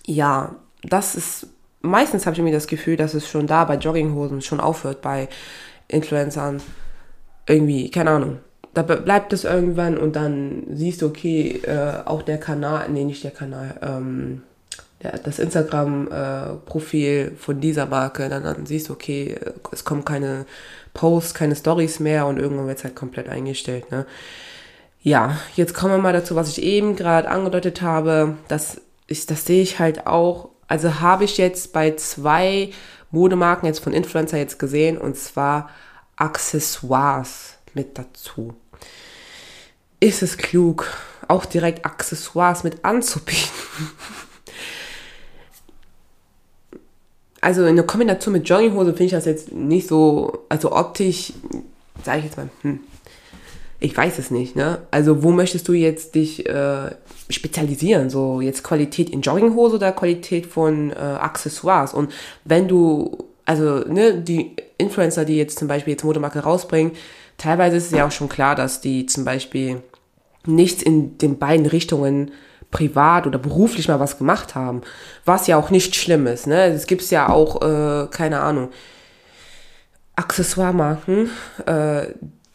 ja, 0.05 0.53
das 0.83 1.15
ist, 1.15 1.47
meistens 1.81 2.25
habe 2.25 2.33
ich 2.33 2.39
irgendwie 2.39 2.53
das 2.53 2.67
Gefühl, 2.67 2.97
dass 2.97 3.13
es 3.13 3.25
schon 3.25 3.47
da 3.47 3.63
bei 3.63 3.77
Jogginghosen 3.77 4.41
schon 4.41 4.59
aufhört, 4.59 5.01
bei 5.01 5.29
Influencern. 5.87 6.61
Irgendwie, 7.47 7.89
keine 7.89 8.09
Ahnung. 8.09 8.39
Da 8.73 8.81
bleibt 8.81 9.31
es 9.31 9.45
irgendwann 9.45 9.97
und 9.97 10.17
dann 10.17 10.63
siehst 10.73 11.03
du, 11.03 11.07
okay, 11.07 11.61
äh, 11.63 12.03
auch 12.03 12.21
der 12.21 12.37
Kanal, 12.37 12.89
nee, 12.89 13.05
nicht 13.05 13.23
der 13.23 13.31
Kanal, 13.31 13.79
ähm, 13.81 14.41
das 15.11 15.39
Instagram-Profil 15.39 17.31
äh, 17.33 17.37
von 17.37 17.59
dieser 17.59 17.85
Marke, 17.85 18.29
dann, 18.29 18.43
dann 18.43 18.65
siehst 18.65 18.89
du, 18.89 18.93
okay, 18.93 19.35
es 19.71 19.83
kommen 19.83 20.05
keine 20.05 20.45
Posts, 20.93 21.33
keine 21.33 21.55
Stories 21.55 21.99
mehr 21.99 22.25
und 22.25 22.39
irgendwann 22.39 22.67
wird 22.67 22.77
es 22.77 22.83
halt 22.83 22.95
komplett 22.95 23.29
eingestellt, 23.29 23.91
ne? 23.91 24.05
Ja, 25.01 25.37
jetzt 25.57 25.73
kommen 25.73 25.95
wir 25.95 25.97
mal 25.97 26.13
dazu, 26.13 26.35
was 26.37 26.47
ich 26.49 26.63
eben 26.63 26.95
gerade 26.95 27.29
angedeutet 27.29 27.81
habe. 27.81 28.37
Das, 28.47 28.79
ist, 29.07 29.31
das 29.31 29.45
sehe 29.45 29.61
ich 29.61 29.77
halt 29.77 30.07
auch. 30.07 30.49
Also 30.67 31.01
habe 31.01 31.25
ich 31.25 31.37
jetzt 31.37 31.73
bei 31.73 31.93
zwei 31.97 32.69
Modemarken 33.11 33.67
jetzt 33.67 33.83
von 33.83 33.91
Influencer 33.91 34.37
jetzt 34.37 34.59
gesehen 34.59 34.97
und 34.97 35.17
zwar 35.17 35.69
Accessoires 36.15 37.55
mit 37.73 37.97
dazu. 37.97 38.55
Ist 39.99 40.23
es 40.23 40.37
klug, 40.37 40.87
auch 41.27 41.45
direkt 41.45 41.85
Accessoires 41.85 42.63
mit 42.63 42.85
anzubieten? 42.85 43.51
also 47.43 47.65
in 47.65 47.75
der 47.75 47.85
Kombination 47.85 48.33
mit 48.33 48.47
Jogginghose 48.47 48.91
finde 48.91 49.03
ich 49.03 49.11
das 49.11 49.25
jetzt 49.25 49.51
nicht 49.51 49.87
so, 49.87 50.45
also 50.47 50.71
optisch, 50.71 51.33
sage 52.03 52.19
ich 52.19 52.25
jetzt 52.25 52.37
mal, 52.37 52.49
hm, 52.61 52.79
ich 53.81 53.95
weiß 53.95 54.17
es 54.17 54.31
nicht, 54.31 54.55
ne? 54.55 54.79
Also 54.91 55.23
wo 55.23 55.31
möchtest 55.31 55.67
du 55.67 55.73
jetzt 55.73 56.15
dich 56.15 56.47
äh, 56.47 56.91
spezialisieren? 57.29 58.09
So 58.09 58.39
jetzt 58.39 58.63
Qualität 58.63 59.09
in 59.09 59.21
Jogginghose 59.21 59.75
oder 59.75 59.91
Qualität 59.91 60.45
von 60.45 60.91
äh, 60.91 60.95
Accessoires? 60.95 61.93
Und 61.93 62.13
wenn 62.45 62.69
du, 62.69 63.17
also 63.43 63.79
ne, 63.79 64.21
die 64.21 64.55
Influencer, 64.77 65.25
die 65.25 65.35
jetzt 65.35 65.59
zum 65.59 65.67
Beispiel 65.67 65.91
jetzt 65.91 66.05
Modemarke 66.05 66.39
rausbringen, 66.39 66.93
teilweise 67.37 67.75
ist 67.75 67.87
es 67.87 67.91
ja 67.91 68.07
auch 68.07 68.11
schon 68.11 68.29
klar, 68.29 68.55
dass 68.55 68.79
die 68.79 69.05
zum 69.05 69.25
Beispiel 69.25 69.81
nichts 70.45 70.81
in 70.81 71.17
den 71.17 71.37
beiden 71.37 71.65
Richtungen 71.65 72.31
privat 72.73 73.25
oder 73.25 73.39
beruflich 73.39 73.87
mal 73.87 74.01
was 74.01 74.17
gemacht 74.17 74.55
haben, 74.55 74.81
was 75.23 75.47
ja 75.47 75.55
auch 75.55 75.69
nicht 75.69 75.95
schlimm 75.95 76.27
ist. 76.27 76.47
Ne? 76.47 76.65
Es 76.65 76.87
gibt 76.87 77.09
ja 77.09 77.29
auch, 77.29 77.61
äh, 77.61 78.07
keine 78.07 78.41
Ahnung, 78.41 78.69
Accessoire-Marken, 80.15 81.29
äh, 81.65 82.07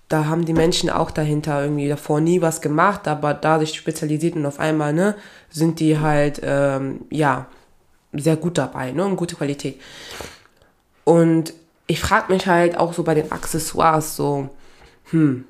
da 0.09 0.25
haben 0.25 0.45
die 0.45 0.55
Menschen 0.55 0.91
auch 0.91 1.11
dahinter 1.11 1.63
irgendwie 1.63 1.89
davor 1.89 2.21
nie 2.21 2.41
was 2.41 2.61
gemacht, 2.61 3.07
aber 3.07 3.35
da 3.35 3.59
sich 3.59 3.75
spezialisiert 3.75 4.37
und 4.37 4.47
auf 4.47 4.59
einmal, 4.59 4.93
ne, 4.93 5.15
sind 5.51 5.81
die 5.81 5.99
halt, 5.99 6.41
ähm, 6.43 7.03
ja, 7.11 7.47
sehr 8.13 8.37
gut 8.37 8.57
dabei, 8.57 8.93
ne, 8.93 9.05
und 9.05 9.17
gute 9.17 9.37
Qualität. 9.37 9.79
Und 11.05 11.53
ich 11.87 12.01
frage 12.01 12.33
mich 12.33 12.47
halt 12.47 12.79
auch 12.79 12.95
so 12.95 13.03
bei 13.03 13.15
den 13.15 13.31
Accessoires 13.31 14.17
so, 14.17 14.49
hm, 15.11 15.45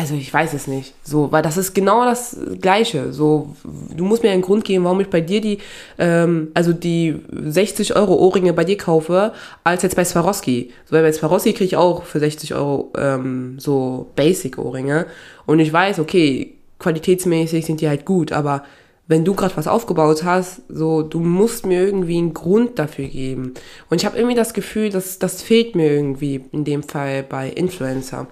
also 0.00 0.14
ich 0.14 0.32
weiß 0.32 0.54
es 0.54 0.66
nicht. 0.66 0.94
So, 1.02 1.30
weil 1.30 1.42
das 1.42 1.58
ist 1.58 1.74
genau 1.74 2.06
das 2.06 2.34
Gleiche. 2.58 3.12
So, 3.12 3.54
du 3.94 4.02
musst 4.06 4.22
mir 4.22 4.30
einen 4.30 4.40
Grund 4.40 4.64
geben, 4.64 4.84
warum 4.84 4.98
ich 5.02 5.10
bei 5.10 5.20
dir 5.20 5.42
die, 5.42 5.58
ähm, 5.98 6.48
also 6.54 6.72
die 6.72 7.16
60 7.30 7.96
Euro 7.96 8.14
Ohrringe 8.14 8.54
bei 8.54 8.64
dir 8.64 8.78
kaufe, 8.78 9.34
als 9.62 9.82
jetzt 9.82 9.96
bei 9.96 10.04
Swarovski. 10.06 10.70
So, 10.86 10.96
weil 10.96 11.02
bei 11.02 11.12
Swarovski 11.12 11.52
kriege 11.52 11.66
ich 11.66 11.76
auch 11.76 12.04
für 12.04 12.18
60 12.18 12.54
Euro 12.54 12.90
ähm, 12.96 13.58
so 13.58 14.06
Basic 14.16 14.56
Ohrringe. 14.56 15.04
Und 15.44 15.58
ich 15.58 15.70
weiß, 15.70 15.98
okay, 15.98 16.54
qualitätsmäßig 16.78 17.66
sind 17.66 17.82
die 17.82 17.88
halt 17.88 18.06
gut, 18.06 18.32
aber 18.32 18.64
wenn 19.06 19.26
du 19.26 19.34
gerade 19.34 19.54
was 19.58 19.66
aufgebaut 19.66 20.24
hast, 20.24 20.62
so, 20.70 21.02
du 21.02 21.20
musst 21.20 21.66
mir 21.66 21.84
irgendwie 21.84 22.16
einen 22.16 22.32
Grund 22.32 22.78
dafür 22.78 23.08
geben. 23.08 23.52
Und 23.90 24.00
ich 24.00 24.06
habe 24.06 24.16
irgendwie 24.16 24.36
das 24.36 24.54
Gefühl, 24.54 24.88
dass 24.88 25.18
das 25.18 25.42
fehlt 25.42 25.74
mir 25.74 25.92
irgendwie 25.92 26.44
in 26.52 26.64
dem 26.64 26.82
Fall 26.82 27.22
bei 27.22 27.50
Influencer 27.50 28.28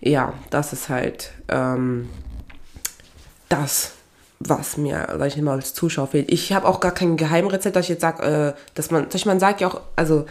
ja, 0.00 0.32
das 0.50 0.72
ist 0.72 0.88
halt 0.88 1.32
ähm, 1.48 2.08
das, 3.48 3.92
was 4.38 4.76
mir, 4.76 5.06
sag 5.18 5.28
ich 5.28 5.36
mal, 5.38 5.56
als 5.56 5.74
Zuschauer 5.74 6.08
fehlt. 6.08 6.30
Ich 6.30 6.52
habe 6.52 6.66
auch 6.66 6.80
gar 6.80 6.92
kein 6.92 7.16
Geheimrezept, 7.16 7.74
dass 7.74 7.86
ich 7.86 7.90
jetzt 7.90 8.02
sage, 8.02 8.22
äh, 8.22 8.60
dass 8.74 8.90
man, 8.90 9.08
dass 9.08 9.24
man 9.24 9.40
sagt 9.40 9.60
ja 9.60 9.68
auch, 9.68 9.80
also 9.96 10.26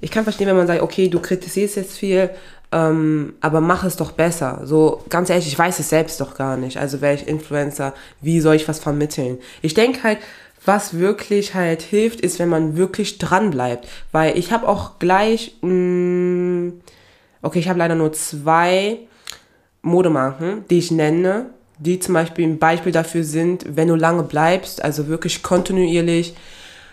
ich 0.00 0.10
kann 0.10 0.24
verstehen, 0.24 0.46
wenn 0.46 0.56
man 0.56 0.66
sagt, 0.66 0.82
okay, 0.82 1.08
du 1.08 1.20
kritisierst 1.20 1.76
jetzt 1.76 1.98
viel, 1.98 2.30
ähm, 2.70 3.34
aber 3.40 3.60
mach 3.60 3.84
es 3.84 3.96
doch 3.96 4.12
besser. 4.12 4.60
So, 4.64 5.02
ganz 5.08 5.30
ehrlich, 5.30 5.48
ich 5.48 5.58
weiß 5.58 5.78
es 5.78 5.88
selbst 5.88 6.20
doch 6.20 6.36
gar 6.36 6.56
nicht. 6.56 6.76
Also 6.76 7.00
wäre 7.00 7.14
ich 7.14 7.26
Influencer, 7.26 7.94
wie 8.20 8.40
soll 8.40 8.56
ich 8.56 8.68
was 8.68 8.78
vermitteln? 8.78 9.38
Ich 9.62 9.74
denke 9.74 10.02
halt, 10.02 10.18
was 10.64 10.98
wirklich 10.98 11.54
halt 11.54 11.82
hilft, 11.82 12.20
ist, 12.20 12.38
wenn 12.38 12.48
man 12.48 12.76
wirklich 12.76 13.18
dran 13.18 13.50
bleibt. 13.50 13.88
Weil 14.12 14.36
ich 14.38 14.52
habe 14.52 14.68
auch 14.68 14.98
gleich, 14.98 15.56
mh, 15.62 15.72
mm, 15.72 16.07
okay, 17.42 17.58
ich 17.58 17.68
habe 17.68 17.78
leider 17.78 17.94
nur 17.94 18.12
zwei 18.12 18.98
Modemarken, 19.82 20.64
die 20.68 20.78
ich 20.78 20.90
nenne, 20.90 21.46
die 21.78 22.00
zum 22.00 22.14
Beispiel 22.14 22.46
ein 22.46 22.58
Beispiel 22.58 22.92
dafür 22.92 23.24
sind, 23.24 23.76
wenn 23.76 23.88
du 23.88 23.94
lange 23.94 24.24
bleibst, 24.24 24.82
also 24.82 25.08
wirklich 25.08 25.42
kontinuierlich, 25.42 26.34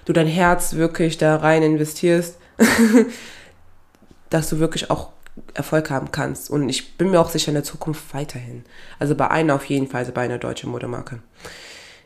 du 0.05 0.13
dein 0.13 0.27
Herz 0.27 0.75
wirklich 0.75 1.17
da 1.17 1.37
rein 1.37 1.63
investierst, 1.63 2.37
dass 4.29 4.49
du 4.49 4.59
wirklich 4.59 4.91
auch 4.91 5.09
Erfolg 5.53 5.89
haben 5.89 6.11
kannst. 6.11 6.49
Und 6.49 6.69
ich 6.69 6.97
bin 6.97 7.11
mir 7.11 7.19
auch 7.19 7.29
sicher 7.29 7.49
in 7.49 7.55
der 7.55 7.63
Zukunft 7.63 8.13
weiterhin. 8.13 8.63
Also 8.99 9.15
bei 9.15 9.29
einer 9.29 9.55
auf 9.55 9.65
jeden 9.65 9.87
Fall, 9.87 10.01
also 10.01 10.11
bei 10.11 10.21
einer 10.21 10.37
deutschen 10.37 10.69
Modemarke. 10.69 11.19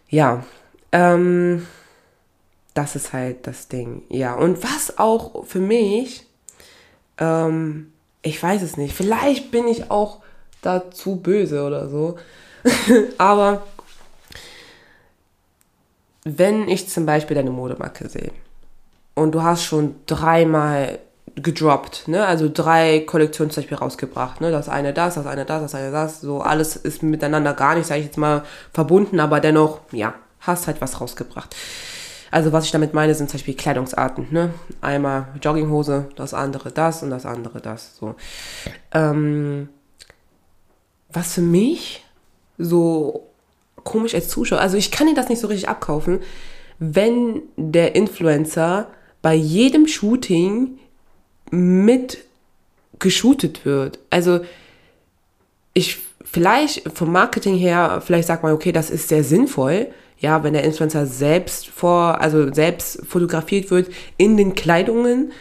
Ja, 0.09 0.43
ähm, 0.91 1.67
das 2.73 2.95
ist 2.95 3.13
halt 3.13 3.45
das 3.45 3.67
Ding. 3.67 4.03
Ja, 4.09 4.33
und 4.35 4.63
was 4.63 4.97
auch 4.97 5.45
für 5.45 5.59
mich, 5.59 6.25
ähm, 7.17 7.91
ich 8.21 8.41
weiß 8.41 8.61
es 8.61 8.77
nicht, 8.77 8.93
vielleicht 8.93 9.51
bin 9.51 9.67
ich 9.67 9.91
auch 9.91 10.19
dazu 10.61 11.17
böse 11.17 11.63
oder 11.63 11.89
so. 11.89 12.17
Aber 13.17 13.63
wenn 16.23 16.67
ich 16.67 16.89
zum 16.89 17.05
Beispiel 17.05 17.35
deine 17.35 17.51
Modemarke 17.51 18.09
sehe 18.09 18.31
und 19.15 19.33
du 19.33 19.41
hast 19.41 19.63
schon 19.63 19.95
dreimal 20.05 20.99
gedroppt, 21.35 22.07
ne? 22.07 22.25
Also 22.25 22.49
drei 22.53 22.99
Kollektionen 23.01 23.51
zum 23.51 23.63
Beispiel 23.63 23.77
rausgebracht, 23.77 24.41
ne? 24.41 24.51
Das 24.51 24.67
eine 24.67 24.93
das, 24.93 25.15
das 25.15 25.25
eine 25.25 25.45
das, 25.45 25.61
das 25.61 25.75
eine 25.75 25.91
das, 25.91 26.21
so 26.21 26.41
alles 26.41 26.75
ist 26.75 27.03
miteinander 27.03 27.53
gar 27.53 27.75
nicht, 27.75 27.87
sage 27.87 28.01
ich 28.01 28.07
jetzt 28.07 28.17
mal, 28.17 28.43
verbunden, 28.73 29.19
aber 29.19 29.39
dennoch, 29.39 29.79
ja, 29.91 30.13
hast 30.41 30.67
halt 30.67 30.81
was 30.81 30.99
rausgebracht. 30.99 31.55
Also 32.31 32.51
was 32.51 32.65
ich 32.65 32.71
damit 32.71 32.93
meine, 32.93 33.15
sind 33.15 33.29
zum 33.29 33.37
Beispiel 33.37 33.55
Kleidungsarten, 33.55 34.27
ne? 34.31 34.53
Einmal 34.81 35.27
Jogginghose, 35.41 36.09
das 36.15 36.33
andere 36.33 36.71
das 36.71 37.03
und 37.03 37.09
das 37.09 37.25
andere 37.25 37.61
das, 37.61 37.95
so. 37.97 38.15
Ähm, 38.93 39.69
was 41.11 41.33
für 41.33 41.41
mich 41.41 42.05
so 42.57 43.27
komisch 43.83 44.13
als 44.13 44.29
Zuschauer, 44.29 44.59
also 44.59 44.77
ich 44.77 44.91
kann 44.91 45.07
dir 45.07 45.15
das 45.15 45.29
nicht 45.29 45.39
so 45.39 45.47
richtig 45.47 45.69
abkaufen, 45.69 46.19
wenn 46.77 47.41
der 47.57 47.95
Influencer 47.95 48.87
bei 49.21 49.33
jedem 49.33 49.87
Shooting 49.87 50.79
mit 51.51 52.19
geshootet 52.99 53.65
wird. 53.65 53.99
Also 54.09 54.41
ich 55.73 55.99
vielleicht 56.23 56.89
vom 56.91 57.11
Marketing 57.11 57.55
her, 57.57 58.01
vielleicht 58.05 58.27
sagt 58.27 58.43
man, 58.43 58.53
okay, 58.53 58.71
das 58.71 58.89
ist 58.89 59.09
sehr 59.09 59.23
sinnvoll, 59.23 59.87
ja, 60.19 60.43
wenn 60.43 60.53
der 60.53 60.63
Influencer 60.63 61.05
selbst 61.05 61.67
vor, 61.67 62.21
also 62.21 62.53
selbst 62.53 63.05
fotografiert 63.07 63.71
wird 63.71 63.89
in 64.17 64.37
den 64.37 64.53
Kleidungen. 64.53 65.31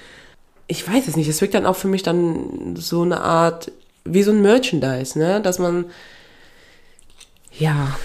Ich 0.68 0.88
weiß 0.88 1.08
es 1.08 1.16
nicht, 1.16 1.28
es 1.28 1.40
wirkt 1.40 1.54
dann 1.54 1.66
auch 1.66 1.76
für 1.76 1.88
mich 1.88 2.02
dann 2.02 2.76
so 2.76 3.02
eine 3.02 3.20
Art 3.20 3.72
wie 4.04 4.22
so 4.22 4.30
ein 4.30 4.40
Merchandise, 4.40 5.18
ne? 5.18 5.40
Dass 5.40 5.58
man, 5.58 5.86
ja, 7.58 7.96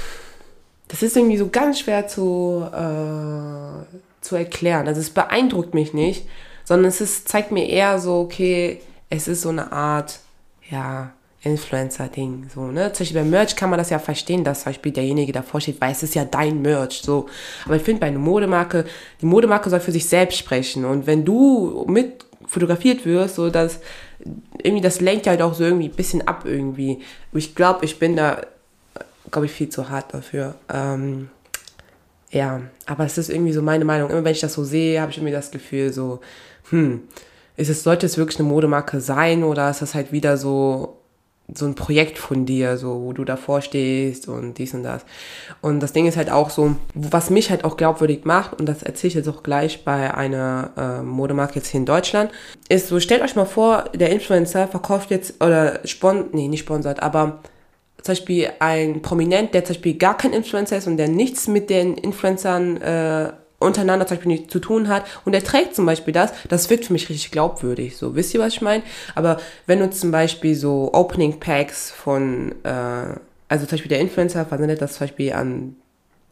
das 0.88 1.04
ist 1.04 1.16
irgendwie 1.16 1.38
so 1.38 1.50
ganz 1.50 1.80
schwer 1.80 2.08
zu, 2.08 2.68
äh, 2.72 3.98
zu 4.22 4.36
erklären. 4.36 4.88
Also 4.88 5.00
es 5.00 5.12
beeindruckt 5.12 5.74
mich 5.74 5.94
nicht, 5.94 6.28
sondern 6.66 6.90
es 6.90 7.02
ist, 7.02 7.30
zeigt 7.30 7.52
mir 7.52 7.68
eher 7.68 8.00
so, 8.00 8.20
okay, 8.20 8.82
es 9.10 9.28
ist 9.28 9.42
so 9.42 9.50
eine 9.50 9.72
Art, 9.72 10.20
ja, 10.70 11.14
Influencer-Ding, 11.44 12.50
so, 12.54 12.68
ne? 12.68 12.94
Zum 12.94 13.04
Beispiel 13.04 13.22
bei 13.22 13.28
Merch 13.28 13.56
kann 13.56 13.70
man 13.70 13.78
das 13.78 13.90
ja 13.90 14.00
verstehen, 14.00 14.44
dass 14.44 14.62
zum 14.62 14.72
Beispiel 14.72 14.94
derjenige 14.94 15.34
davor 15.34 15.60
steht, 15.60 15.82
weil 15.82 15.92
es 15.92 16.02
ist 16.02 16.16
ja 16.16 16.24
dein 16.24 16.62
Merch, 16.62 17.02
so. 17.04 17.28
Aber 17.66 17.76
ich 17.76 17.84
finde 17.84 18.00
bei 18.00 18.08
einer 18.08 18.20
Modemarke, 18.20 18.86
die 19.22 19.26
Modemarke 19.26 19.70
soll 19.70 19.82
für 19.82 19.92
sich 19.92 20.08
selbst 20.08 20.38
sprechen 20.38 20.86
und 20.86 21.06
wenn 21.06 21.26
du 21.26 21.86
mit 21.88 22.26
fotografiert 22.48 23.06
wirst, 23.06 23.36
so 23.36 23.50
dass 23.50 23.80
irgendwie 24.62 24.82
das 24.82 25.02
lenkt 25.02 25.28
halt 25.28 25.42
auch 25.42 25.54
so 25.54 25.64
irgendwie 25.64 25.90
ein 25.90 25.96
bisschen 25.96 26.28
ab 26.28 26.44
irgendwie. 26.46 27.02
Ich 27.34 27.56
glaube, 27.56 27.84
ich 27.84 28.00
bin 28.00 28.16
da, 28.16 28.42
glaube 29.32 29.48
ich, 29.48 29.52
viel 29.52 29.70
zu 29.70 29.90
hart 29.90 30.14
dafür. 30.14 30.56
Ähm, 30.72 31.30
ja, 32.32 32.62
aber 32.86 33.06
es 33.06 33.18
ist 33.18 33.30
irgendwie 33.30 33.54
so 33.54 33.62
meine 33.62 33.86
Meinung. 33.86 34.10
Immer 34.10 34.24
wenn 34.24 34.32
ich 34.32 34.40
das 34.40 34.54
so 34.54 34.64
sehe, 34.64 35.02
habe 35.02 35.12
ich 35.12 35.18
irgendwie 35.18 35.34
das 35.34 35.52
Gefühl 35.52 35.92
so, 35.92 36.22
hm, 36.70 37.04
ist 37.58 37.70
es, 37.70 37.84
sollte 37.84 38.06
es 38.06 38.18
wirklich 38.18 38.40
eine 38.40 38.48
Modemarke 38.48 39.02
sein 39.02 39.44
oder 39.44 39.70
ist 39.70 39.82
das 39.82 39.94
halt 39.94 40.12
wieder 40.12 40.38
so 40.38 40.98
so 41.56 41.66
ein 41.66 41.76
Projekt 41.76 42.18
von 42.18 42.46
dir, 42.46 42.78
so 42.78 43.02
wo 43.02 43.14
du 43.14 43.24
davor 43.24 43.62
stehst 43.62 44.28
und 44.28 44.58
dies 44.58 44.74
und 44.74 44.84
das. 44.84 45.06
Und 45.62 45.80
das 45.82 45.94
Ding 45.94 46.08
ist 46.08 46.18
halt 46.18 46.32
auch 46.32 46.50
so, 46.50 46.76
was 46.94 47.30
mich 47.30 47.50
halt 47.50 47.64
auch 47.64 47.78
glaubwürdig 47.78 48.26
macht, 48.26 48.60
und 48.60 48.68
das 48.68 48.84
erzähle 48.84 49.10
ich 49.10 49.16
jetzt 49.16 49.30
auch 49.30 49.44
gleich 49.44 49.84
bei 49.84 50.14
einer 50.14 50.72
äh, 50.78 51.02
Modemarke 51.04 51.56
jetzt 51.56 51.68
hier 51.68 51.80
in 51.80 51.86
Deutschland, 51.86 52.32
ist 52.70 52.88
so, 52.88 53.00
stellt 53.00 53.22
euch 53.22 53.36
mal 53.36 53.46
vor, 53.46 53.86
der 53.94 54.10
Influencer 54.12 54.68
verkauft 54.68 55.12
jetzt, 55.12 55.44
oder 55.44 55.80
spon, 55.86 56.30
nee, 56.32 56.48
nicht 56.48 56.62
sponsert, 56.62 57.02
aber 57.02 57.40
zum 58.02 58.12
Beispiel 58.12 58.50
ein 58.60 59.02
Prominent, 59.02 59.54
der 59.54 59.64
zum 59.64 59.76
Beispiel 59.76 59.98
gar 59.98 60.18
kein 60.18 60.34
Influencer 60.34 60.78
ist 60.78 60.88
und 60.88 60.98
der 60.98 61.08
nichts 61.08 61.48
mit 61.48 61.70
den 61.70 61.96
Influencern 61.96 62.78
äh, 62.82 63.32
untereinander 63.64 64.06
zum 64.06 64.18
Beispiel 64.18 64.32
nichts 64.32 64.52
zu 64.52 64.60
tun 64.60 64.88
hat 64.88 65.06
und 65.26 65.34
er 65.34 65.44
trägt 65.44 65.76
zum 65.76 65.86
Beispiel 65.86 66.14
das, 66.14 66.32
das 66.50 66.70
wirkt 66.70 66.86
für 66.86 66.94
mich 66.94 67.10
richtig 67.10 67.32
glaubwürdig. 67.32 67.98
So, 67.98 68.16
wisst 68.16 68.34
ihr, 68.34 68.40
was 68.40 68.54
ich 68.54 68.62
meine? 68.62 68.84
Aber 69.16 69.38
wenn 69.66 69.80
du 69.80 69.90
zum 69.90 70.12
Beispiel 70.12 70.56
so 70.56 70.92
Opening 70.94 71.40
Packs 71.40 71.92
von, 71.92 72.54
äh, 72.64 73.16
also 73.48 73.66
zum 73.66 73.72
Beispiel 73.72 73.90
der 73.90 74.00
Influencer 74.00 74.46
versendet 74.46 74.82
das 74.82 74.94
zum 74.94 75.08
Beispiel 75.08 75.34
an 75.34 75.76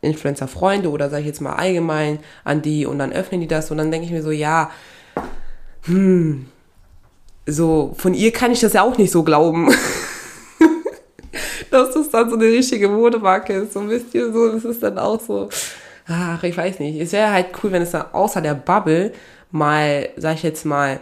Influencer-Freunde 0.01 0.89
oder 0.89 1.09
sage 1.09 1.21
ich 1.21 1.27
jetzt 1.27 1.41
mal 1.41 1.53
allgemein 1.53 2.19
an 2.43 2.61
die 2.61 2.85
und 2.85 2.99
dann 2.99 3.13
öffnen 3.13 3.41
die 3.41 3.47
das 3.47 3.71
und 3.71 3.77
dann 3.77 3.91
denke 3.91 4.05
ich 4.05 4.11
mir 4.11 4.23
so, 4.23 4.31
ja, 4.31 4.71
hm, 5.85 6.47
so, 7.45 7.93
von 7.97 8.13
ihr 8.13 8.31
kann 8.31 8.51
ich 8.51 8.59
das 8.59 8.73
ja 8.73 8.83
auch 8.83 8.97
nicht 8.97 9.11
so 9.11 9.23
glauben. 9.23 9.73
dass 11.71 11.91
das 11.93 12.09
dann 12.09 12.29
so 12.29 12.35
eine 12.35 12.45
richtige 12.45 12.87
Modemarke 12.87 13.53
ist. 13.53 13.73
So 13.73 13.87
wisst 13.87 14.13
ihr, 14.13 14.31
so, 14.31 14.51
das 14.51 14.65
ist 14.65 14.83
dann 14.83 14.97
auch 14.97 15.19
so, 15.19 15.49
ach, 16.11 16.43
ich 16.43 16.55
weiß 16.55 16.79
nicht. 16.79 16.99
Es 16.99 17.11
wäre 17.11 17.31
halt 17.31 17.47
cool, 17.63 17.71
wenn 17.71 17.81
es 17.81 17.91
dann 17.91 18.05
außer 18.11 18.41
der 18.41 18.55
Bubble 18.55 19.13
mal, 19.51 20.09
sag 20.17 20.35
ich 20.35 20.43
jetzt 20.43 20.65
mal, 20.65 20.99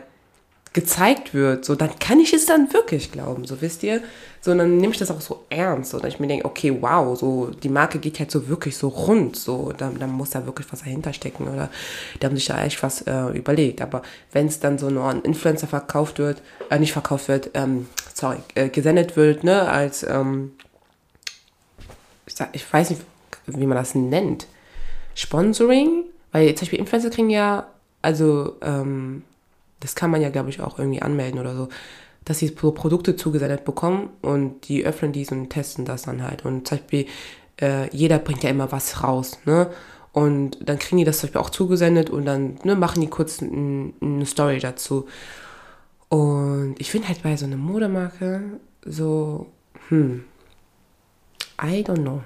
gezeigt 0.73 1.33
wird, 1.33 1.65
so, 1.65 1.75
dann 1.75 1.97
kann 1.97 2.19
ich 2.19 2.31
es 2.31 2.45
dann 2.45 2.71
wirklich 2.73 3.11
glauben, 3.11 3.45
so 3.45 3.59
wisst 3.61 3.81
ihr. 3.83 4.01
So, 4.41 4.53
dann 4.53 4.77
nehme 4.77 4.93
ich 4.93 4.99
das 4.99 5.11
auch 5.11 5.19
so 5.19 5.43
ernst, 5.49 5.91
so, 5.91 6.01
ich 6.03 6.19
mir 6.19 6.27
denke, 6.27 6.45
okay, 6.45 6.77
wow, 6.79 7.17
so, 7.17 7.47
die 7.47 7.67
Marke 7.67 7.99
geht 7.99 8.19
halt 8.19 8.31
so 8.31 8.47
wirklich 8.47 8.77
so 8.77 8.87
rund, 8.87 9.35
so, 9.35 9.73
da, 9.75 9.89
da 9.89 10.07
muss 10.07 10.29
da 10.29 10.45
wirklich 10.45 10.71
was 10.71 10.79
dahinter 10.79 11.11
stecken 11.11 11.47
oder 11.47 11.69
da 12.19 12.27
haben 12.27 12.35
sich 12.35 12.45
da 12.45 12.63
echt 12.63 12.81
was 12.81 13.01
äh, 13.01 13.37
überlegt. 13.37 13.81
Aber 13.81 14.01
wenn 14.31 14.47
es 14.47 14.59
dann 14.59 14.77
so 14.77 14.89
nur 14.89 15.03
an 15.03 15.23
Influencer 15.23 15.67
verkauft 15.67 16.19
wird, 16.19 16.41
äh, 16.69 16.79
nicht 16.79 16.93
verkauft 16.93 17.27
wird, 17.27 17.49
ähm, 17.55 17.87
sorry, 18.13 18.37
äh, 18.55 18.69
gesendet 18.69 19.17
wird, 19.17 19.43
ne, 19.43 19.67
als, 19.67 20.03
ähm, 20.03 20.51
ich, 22.25 22.35
sag, 22.35 22.49
ich 22.53 22.71
weiß 22.71 22.91
nicht, 22.91 23.01
wie 23.47 23.65
man 23.65 23.77
das 23.77 23.95
nennt, 23.95 24.47
Sponsoring, 25.15 26.05
weil 26.31 26.53
zum 26.55 26.61
Beispiel 26.61 26.79
Influencer 26.79 27.09
kriegen 27.09 27.29
ja, 27.29 27.67
also, 28.01 28.55
ähm, 28.61 29.23
das 29.79 29.95
kann 29.95 30.11
man 30.11 30.21
ja, 30.21 30.29
glaube 30.29 30.49
ich, 30.49 30.61
auch 30.61 30.79
irgendwie 30.79 31.01
anmelden 31.01 31.39
oder 31.39 31.55
so, 31.55 31.69
dass 32.25 32.39
sie 32.39 32.47
so 32.47 32.71
Produkte 32.71 33.15
zugesendet 33.15 33.65
bekommen 33.65 34.09
und 34.21 34.67
die 34.67 34.85
öffnen 34.85 35.11
dies 35.11 35.31
und 35.31 35.49
testen 35.49 35.85
das 35.85 36.03
dann 36.03 36.23
halt. 36.23 36.45
Und 36.45 36.67
zum 36.67 36.77
Beispiel, 36.77 37.05
äh, 37.61 37.89
jeder 37.95 38.19
bringt 38.19 38.43
ja 38.43 38.49
immer 38.49 38.71
was 38.71 39.03
raus, 39.03 39.39
ne? 39.45 39.69
Und 40.11 40.57
dann 40.67 40.79
kriegen 40.79 40.97
die 40.97 41.03
das 41.03 41.19
zum 41.19 41.27
Beispiel 41.27 41.41
auch 41.41 41.51
zugesendet 41.51 42.09
und 42.09 42.25
dann 42.25 42.59
ne, 42.63 42.75
machen 42.75 43.01
die 43.01 43.07
kurz 43.07 43.41
eine 43.41 44.25
Story 44.25 44.59
dazu. 44.59 45.07
Und 46.09 46.75
ich 46.79 46.89
finde 46.89 47.07
halt 47.07 47.21
bei 47.21 47.37
so 47.37 47.45
einer 47.45 47.57
Modemarke 47.57 48.59
so, 48.83 49.47
hm, 49.89 50.23
I 51.61 51.83
don't 51.83 52.01
know 52.01 52.21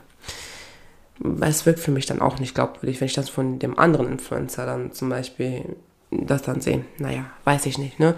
es 1.42 1.66
wirkt 1.66 1.80
für 1.80 1.92
mich 1.92 2.06
dann 2.06 2.22
auch 2.22 2.40
nicht 2.40 2.56
glaubwürdig, 2.56 3.00
wenn 3.00 3.06
ich 3.08 3.14
das 3.14 3.30
von 3.30 3.60
dem 3.60 3.78
anderen 3.78 4.08
Influencer 4.12 4.66
dann 4.66 4.92
zum 4.92 5.10
Beispiel 5.10 5.64
das 6.12 6.44
dann 6.44 6.62
sehe. 6.62 6.86
Naja, 6.98 7.26
weiß 7.44 7.66
ich 7.66 7.78
nicht, 7.78 8.00
ne? 8.00 8.16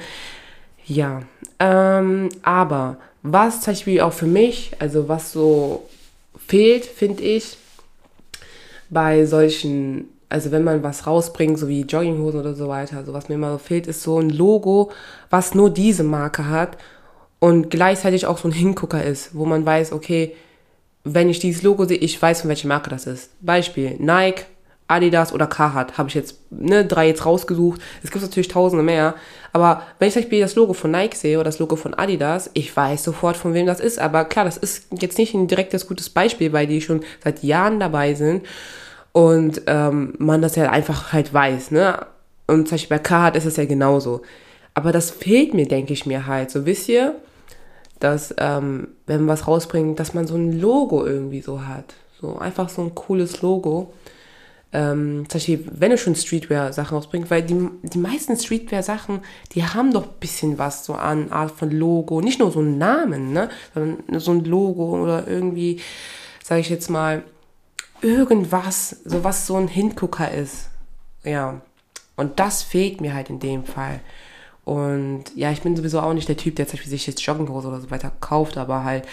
Ja, 0.85 1.21
ähm, 1.59 2.29
aber 2.43 2.97
was 3.23 3.61
zum 3.61 3.73
Beispiel 3.73 4.01
auch 4.01 4.13
für 4.13 4.27
mich, 4.27 4.73
also 4.79 5.07
was 5.07 5.31
so 5.31 5.87
fehlt, 6.47 6.85
finde 6.85 7.23
ich, 7.23 7.57
bei 8.89 9.25
solchen, 9.25 10.09
also 10.29 10.51
wenn 10.51 10.63
man 10.63 10.83
was 10.83 11.07
rausbringt, 11.07 11.57
so 11.57 11.67
wie 11.67 11.81
Jogginghosen 11.81 12.39
oder 12.39 12.53
so 12.53 12.67
weiter, 12.67 12.97
also 12.97 13.13
was 13.13 13.29
mir 13.29 13.35
immer 13.35 13.53
so 13.53 13.57
fehlt, 13.57 13.87
ist 13.87 14.03
so 14.03 14.19
ein 14.19 14.29
Logo, 14.29 14.91
was 15.31 15.55
nur 15.55 15.71
diese 15.71 16.03
Marke 16.03 16.47
hat 16.47 16.77
und 17.39 17.71
gleichzeitig 17.71 18.27
auch 18.27 18.37
so 18.37 18.47
ein 18.47 18.51
Hingucker 18.51 19.03
ist, 19.03 19.33
wo 19.33 19.45
man 19.45 19.65
weiß, 19.65 19.91
okay, 19.91 20.35
wenn 21.05 21.29
ich 21.29 21.39
dieses 21.39 21.63
Logo 21.63 21.85
sehe, 21.85 21.97
ich 21.97 22.21
weiß, 22.21 22.41
von 22.41 22.49
welcher 22.49 22.67
Marke 22.67 22.89
das 22.89 23.05
ist. 23.05 23.29
Beispiel 23.39 23.95
Nike, 23.99 24.45
Adidas 24.87 25.33
oder 25.33 25.47
Carhartt 25.47 25.97
habe 25.97 26.09
ich 26.09 26.15
jetzt 26.15 26.39
ne, 26.51 26.85
drei 26.85 27.07
jetzt 27.07 27.25
rausgesucht. 27.25 27.81
Es 28.03 28.11
gibt 28.11 28.23
natürlich 28.23 28.49
tausende 28.49 28.83
mehr. 28.83 29.15
Aber 29.53 29.83
wenn 29.97 30.07
ich 30.07 30.13
zum 30.13 30.23
Beispiel 30.23 30.41
das 30.41 30.55
Logo 30.55 30.73
von 30.73 30.91
Nike 30.91 31.15
sehe 31.15 31.37
oder 31.37 31.45
das 31.45 31.59
Logo 31.59 31.75
von 31.75 31.93
Adidas, 31.93 32.51
ich 32.53 32.75
weiß 32.75 33.03
sofort, 33.03 33.37
von 33.37 33.53
wem 33.53 33.65
das 33.65 33.79
ist. 33.79 33.99
Aber 33.99 34.25
klar, 34.25 34.45
das 34.45 34.57
ist 34.57 34.87
jetzt 34.99 35.17
nicht 35.17 35.33
ein 35.33 35.47
direktes 35.47 35.87
gutes 35.87 36.09
Beispiel, 36.09 36.53
weil 36.53 36.67
die 36.67 36.81
schon 36.81 37.03
seit 37.23 37.43
Jahren 37.43 37.79
dabei 37.79 38.13
sind 38.13 38.45
und 39.11 39.61
ähm, 39.67 40.13
man 40.17 40.41
das 40.41 40.55
ja 40.55 40.69
einfach 40.69 41.13
halt 41.13 41.33
weiß. 41.33 41.71
Ne? 41.71 42.05
Und 42.47 42.67
zum 42.67 42.75
Beispiel 42.75 42.97
bei 42.97 43.03
Carhartt 43.03 43.35
ist 43.35 43.45
es 43.45 43.57
ja 43.57 43.65
genauso. 43.65 44.21
Aber 44.73 44.91
das 44.91 45.09
fehlt 45.09 45.53
mir, 45.53 45.67
denke 45.67 45.93
ich 45.93 46.05
mir 46.05 46.27
halt. 46.27 46.51
So 46.51 46.65
wisst 46.65 46.89
ihr, 46.89 47.15
dass, 47.99 48.33
ähm, 48.37 48.89
wenn 49.07 49.21
man 49.21 49.27
was 49.29 49.47
rausbringt, 49.47 49.99
dass 49.99 50.13
man 50.13 50.27
so 50.27 50.35
ein 50.35 50.59
Logo 50.59 51.05
irgendwie 51.05 51.41
so 51.41 51.65
hat. 51.65 51.95
So 52.19 52.37
einfach 52.37 52.69
so 52.69 52.81
ein 52.81 52.95
cooles 52.95 53.41
Logo. 53.41 53.93
Ähm, 54.73 55.25
zum 55.29 55.39
Beispiel, 55.39 55.65
wenn 55.71 55.91
du 55.91 55.97
schon 55.97 56.15
Streetwear-Sachen 56.15 56.97
rausbringst, 56.97 57.31
weil 57.31 57.43
die, 57.43 57.69
die 57.83 57.97
meisten 57.97 58.35
Streetwear-Sachen, 58.35 59.21
die 59.53 59.63
haben 59.63 59.93
doch 59.93 60.03
ein 60.03 60.19
bisschen 60.19 60.57
was 60.57 60.85
so 60.85 60.93
an 60.95 61.31
Art 61.31 61.51
von 61.51 61.71
Logo. 61.71 62.19
Nicht 62.19 62.39
nur 62.39 62.51
so 62.51 62.59
einen 62.59 62.77
Namen, 62.77 63.31
ne? 63.31 63.49
Sondern 63.73 64.19
so 64.19 64.31
ein 64.31 64.43
Logo 64.43 65.01
oder 65.01 65.27
irgendwie, 65.27 65.79
sage 66.43 66.61
ich 66.61 66.69
jetzt 66.69 66.89
mal, 66.89 67.23
irgendwas, 68.01 68.97
so 69.05 69.23
was 69.23 69.47
so 69.47 69.55
ein 69.55 69.69
Hingucker 69.69 70.31
ist. 70.31 70.69
Ja. 71.23 71.61
Und 72.17 72.39
das 72.39 72.63
fehlt 72.63 73.01
mir 73.01 73.13
halt 73.13 73.29
in 73.29 73.39
dem 73.39 73.63
Fall. 73.63 74.01
Und 74.65 75.25
ja, 75.35 75.51
ich 75.51 75.61
bin 75.61 75.75
sowieso 75.75 75.99
auch 75.99 76.13
nicht 76.13 76.27
der 76.27 76.37
Typ, 76.37 76.55
der 76.55 76.67
zum 76.67 76.73
Beispiel 76.73 76.89
sich 76.89 77.07
jetzt 77.07 77.21
Jogginghose 77.21 77.67
oder 77.67 77.79
so 77.79 77.91
weiter 77.91 78.11
kauft, 78.19 78.57
aber 78.57 78.83
halt, 78.83 79.05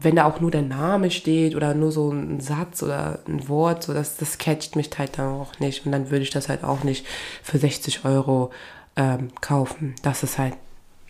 wenn 0.00 0.16
da 0.16 0.24
auch 0.24 0.40
nur 0.40 0.50
der 0.50 0.62
Name 0.62 1.10
steht 1.10 1.54
oder 1.54 1.74
nur 1.74 1.92
so 1.92 2.10
ein 2.10 2.40
Satz 2.40 2.82
oder 2.82 3.20
ein 3.28 3.48
Wort, 3.48 3.82
so 3.82 3.92
das, 3.92 4.16
das 4.16 4.38
catcht 4.38 4.74
mich 4.74 4.90
halt 4.98 5.18
dann 5.18 5.28
auch 5.28 5.60
nicht. 5.60 5.84
Und 5.84 5.92
dann 5.92 6.10
würde 6.10 6.22
ich 6.22 6.30
das 6.30 6.48
halt 6.48 6.64
auch 6.64 6.84
nicht 6.84 7.06
für 7.42 7.58
60 7.58 8.04
Euro 8.06 8.50
ähm, 8.96 9.28
kaufen. 9.40 9.94
Das 10.02 10.22
ist 10.22 10.38
halt 10.38 10.54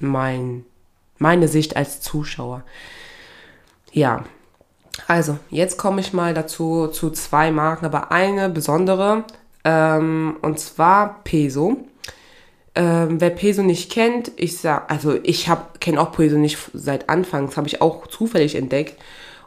mein, 0.01 0.65
meine 1.19 1.47
Sicht 1.49 1.77
als 1.77 2.01
Zuschauer. 2.01 2.65
Ja, 3.93 4.25
also 5.07 5.39
jetzt 5.51 5.79
komme 5.79 6.01
ich 6.01 6.13
mal 6.13 6.35
dazu 6.35 6.89
zu 6.89 7.11
zwei 7.11 7.51
Marken, 7.51 7.87
aber 7.87 8.11
eine 8.11 8.49
besondere, 8.49 9.25
ähm, 9.65 10.37
und 10.43 10.59
zwar 10.59 11.23
Peso. 11.23 11.77
Ähm, 12.75 13.21
wer 13.21 13.31
Peso 13.31 13.63
nicht 13.63 13.93
kennt, 13.93 14.33
ich 14.37 14.59
sag, 14.59 14.91
also 14.91 15.19
ich 15.23 15.51
kenne 15.81 16.01
auch 16.01 16.13
Peso 16.13 16.39
nicht 16.39 16.59
seit 16.73 17.11
Anfang, 17.11 17.47
das 17.47 17.57
habe 17.57 17.69
ich 17.69 17.83
auch 17.83 18.07
zufällig 18.07 18.55
entdeckt. 18.55 18.97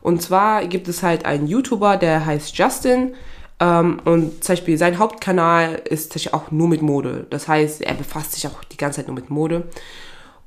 Und 0.01 0.21
zwar 0.21 0.65
gibt 0.67 0.88
es 0.88 1.01
halt 1.01 1.25
einen 1.25 1.47
YouTuber, 1.47 1.97
der 1.97 2.25
heißt 2.25 2.55
Justin. 2.55 3.15
Ähm, 3.59 3.99
und 4.05 4.43
zum 4.43 4.53
Beispiel 4.53 4.77
sein 4.77 4.99
Hauptkanal 4.99 5.81
ist 5.89 6.13
zum 6.13 6.33
auch 6.33 6.51
nur 6.51 6.67
mit 6.67 6.83
Mode. 6.83 7.25
Das 7.31 7.47
heißt, 7.47 7.81
er 7.81 7.95
befasst 7.95 8.33
sich 8.33 8.45
auch 8.47 8.63
die 8.65 8.77
ganze 8.77 8.97
Zeit 8.97 9.07
nur 9.07 9.15
mit 9.15 9.31
Mode. 9.31 9.63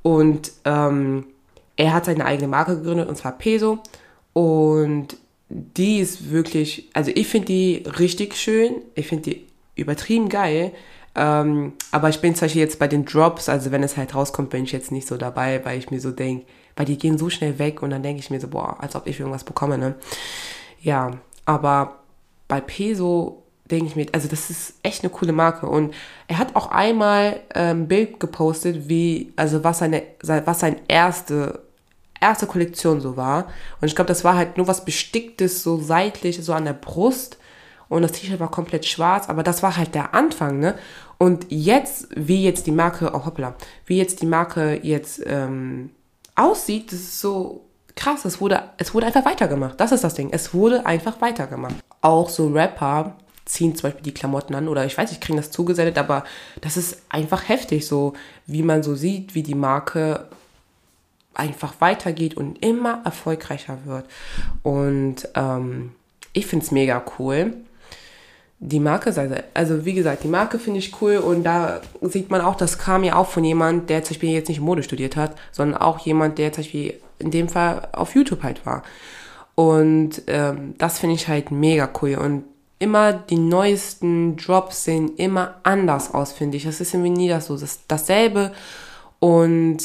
Und 0.01 0.51
ähm, 0.63 1.25
er 1.75 1.93
hat 1.93 2.05
seine 2.05 2.25
eigene 2.25 2.47
Marke 2.47 2.77
gegründet, 2.77 3.09
und 3.09 3.17
zwar 3.17 3.33
Peso. 3.33 3.79
Und 4.31 5.17
die 5.49 5.99
ist 5.99 6.31
wirklich, 6.31 6.89
also 6.93 7.11
ich 7.13 7.27
finde 7.27 7.47
die 7.47 7.83
richtig 7.99 8.35
schön. 8.35 8.75
Ich 8.95 9.07
finde 9.07 9.31
die 9.31 9.47
übertrieben 9.75 10.29
geil. 10.29 10.71
Ähm, 11.15 11.73
aber 11.91 12.09
ich 12.09 12.21
bin 12.21 12.35
zum 12.35 12.45
Beispiel 12.45 12.61
jetzt 12.61 12.79
bei 12.79 12.87
den 12.87 13.05
Drops, 13.05 13.49
also 13.49 13.71
wenn 13.71 13.83
es 13.83 13.97
halt 13.97 14.15
rauskommt, 14.15 14.49
bin 14.49 14.63
ich 14.63 14.71
jetzt 14.71 14.91
nicht 14.91 15.07
so 15.07 15.17
dabei, 15.17 15.63
weil 15.65 15.77
ich 15.77 15.91
mir 15.91 15.99
so 15.99 16.11
denke, 16.11 16.45
weil 16.75 16.85
die 16.85 16.97
gehen 16.97 17.17
so 17.17 17.29
schnell 17.29 17.59
weg 17.59 17.81
und 17.81 17.89
dann 17.89 18.03
denke 18.03 18.21
ich 18.21 18.29
mir 18.29 18.39
so, 18.39 18.47
boah, 18.47 18.77
als 18.79 18.95
ob 18.95 19.07
ich 19.07 19.19
irgendwas 19.19 19.43
bekomme, 19.43 19.77
ne? 19.77 19.95
Ja, 20.81 21.11
aber 21.45 21.99
bei 22.47 22.61
Peso 22.61 23.43
denke 23.69 23.87
ich 23.87 23.95
mir, 23.95 24.07
also 24.13 24.27
das 24.27 24.49
ist 24.49 24.75
echt 24.83 25.03
eine 25.03 25.11
coole 25.11 25.31
Marke 25.31 25.67
und 25.67 25.93
er 26.27 26.37
hat 26.37 26.55
auch 26.55 26.71
einmal 26.71 27.41
ein 27.53 27.81
ähm, 27.81 27.87
Bild 27.87 28.19
gepostet, 28.19 28.87
wie, 28.87 29.33
also 29.35 29.63
was 29.63 29.79
seine, 29.79 30.03
was 30.21 30.59
sein 30.59 30.77
erste 30.87 31.61
erste 32.21 32.47
Kollektion 32.47 33.01
so 33.01 33.17
war. 33.17 33.47
Und 33.81 33.87
ich 33.87 33.95
glaube, 33.95 34.09
das 34.09 34.23
war 34.23 34.35
halt 34.35 34.57
nur 34.57 34.67
was 34.67 34.85
Besticktes, 34.85 35.63
so 35.63 35.79
seitlich, 35.79 36.43
so 36.43 36.53
an 36.53 36.65
der 36.65 36.73
Brust 36.73 37.37
und 37.89 38.03
das 38.03 38.13
T-Shirt 38.13 38.39
war 38.39 38.51
komplett 38.51 38.85
schwarz, 38.85 39.29
aber 39.29 39.43
das 39.43 39.63
war 39.63 39.75
halt 39.75 39.95
der 39.95 40.13
Anfang, 40.13 40.59
ne? 40.59 40.75
Und 41.17 41.47
jetzt, 41.49 42.07
wie 42.15 42.43
jetzt 42.43 42.67
die 42.67 42.71
Marke, 42.71 43.11
oh 43.13 43.25
hoppla, 43.25 43.55
wie 43.85 43.97
jetzt 43.97 44.21
die 44.21 44.25
Marke 44.25 44.79
jetzt 44.83 45.21
ähm, 45.25 45.89
aussieht, 46.35 46.91
das 46.93 46.99
ist 46.99 47.19
so 47.19 47.65
krass. 47.95 48.23
Es 48.25 48.39
wurde, 48.39 48.63
es 48.77 48.93
wurde 48.93 49.07
einfach 49.07 49.25
weitergemacht. 49.25 49.79
Das 49.79 49.91
ist 49.91 50.03
das 50.03 50.13
Ding. 50.13 50.29
Es 50.31 50.53
wurde 50.53 50.85
einfach 50.85 51.19
weitergemacht. 51.19 51.75
Auch 52.01 52.29
so 52.29 52.47
Rapper 52.47 53.17
ziehen 53.43 53.75
zum 53.75 53.89
Beispiel 53.89 54.03
die 54.03 54.13
Klamotten 54.13 54.55
an 54.55 54.67
oder 54.67 54.85
ich 54.85 54.97
weiß, 54.97 55.11
ich 55.11 55.19
kriege 55.19 55.37
das 55.37 55.51
zugesendet, 55.51 55.97
aber 55.97 56.23
das 56.61 56.77
ist 56.77 57.01
einfach 57.09 57.49
heftig, 57.49 57.87
so 57.87 58.13
wie 58.45 58.61
man 58.61 58.83
so 58.83 58.95
sieht, 58.95 59.33
wie 59.33 59.43
die 59.43 59.55
Marke 59.55 60.27
einfach 61.33 61.73
weitergeht 61.79 62.37
und 62.37 62.63
immer 62.63 63.01
erfolgreicher 63.03 63.79
wird. 63.85 64.05
Und 64.61 65.27
ähm, 65.35 65.91
ich 66.33 66.45
finde 66.45 66.65
es 66.65 66.71
mega 66.71 67.03
cool. 67.17 67.55
Die 68.61 68.81
Marke, 68.81 69.13
also 69.53 69.85
wie 69.85 69.93
gesagt, 69.93 70.23
die 70.23 70.27
Marke 70.27 70.59
finde 70.59 70.79
ich 70.79 71.01
cool 71.01 71.17
und 71.17 71.43
da 71.43 71.79
sieht 72.01 72.29
man 72.29 72.41
auch, 72.41 72.55
das 72.55 72.77
kam 72.77 73.05
ja 73.05 73.15
auch 73.15 73.27
von 73.27 73.43
jemand, 73.45 73.89
der 73.89 74.03
zum 74.03 74.15
Beispiel 74.15 74.31
jetzt 74.31 74.49
nicht 74.49 74.59
Mode 74.59 74.83
studiert 74.83 75.15
hat, 75.15 75.35
sondern 75.51 75.79
auch 75.79 75.99
jemand, 75.99 76.37
der 76.37 76.51
zum 76.51 76.63
Beispiel 76.63 76.95
in 77.19 77.31
dem 77.31 77.47
Fall 77.47 77.87
auf 77.93 78.15
YouTube 78.15 78.43
halt 78.43 78.65
war. 78.65 78.83
Und 79.55 80.23
ähm, 80.27 80.75
das 80.77 80.99
finde 80.99 81.15
ich 81.15 81.27
halt 81.27 81.51
mega 81.51 81.89
cool 82.01 82.15
und 82.15 82.43
immer 82.79 83.13
die 83.13 83.37
neuesten 83.37 84.37
Drops 84.37 84.85
sehen 84.85 85.15
immer 85.17 85.55
anders 85.63 86.13
aus, 86.13 86.31
finde 86.31 86.57
ich. 86.57 86.63
Das 86.63 86.79
ist 86.79 86.93
irgendwie 86.93 87.11
nie 87.11 87.29
das 87.29 87.47
so, 87.47 87.57
das, 87.57 87.81
dasselbe 87.87 88.53
und 89.19 89.79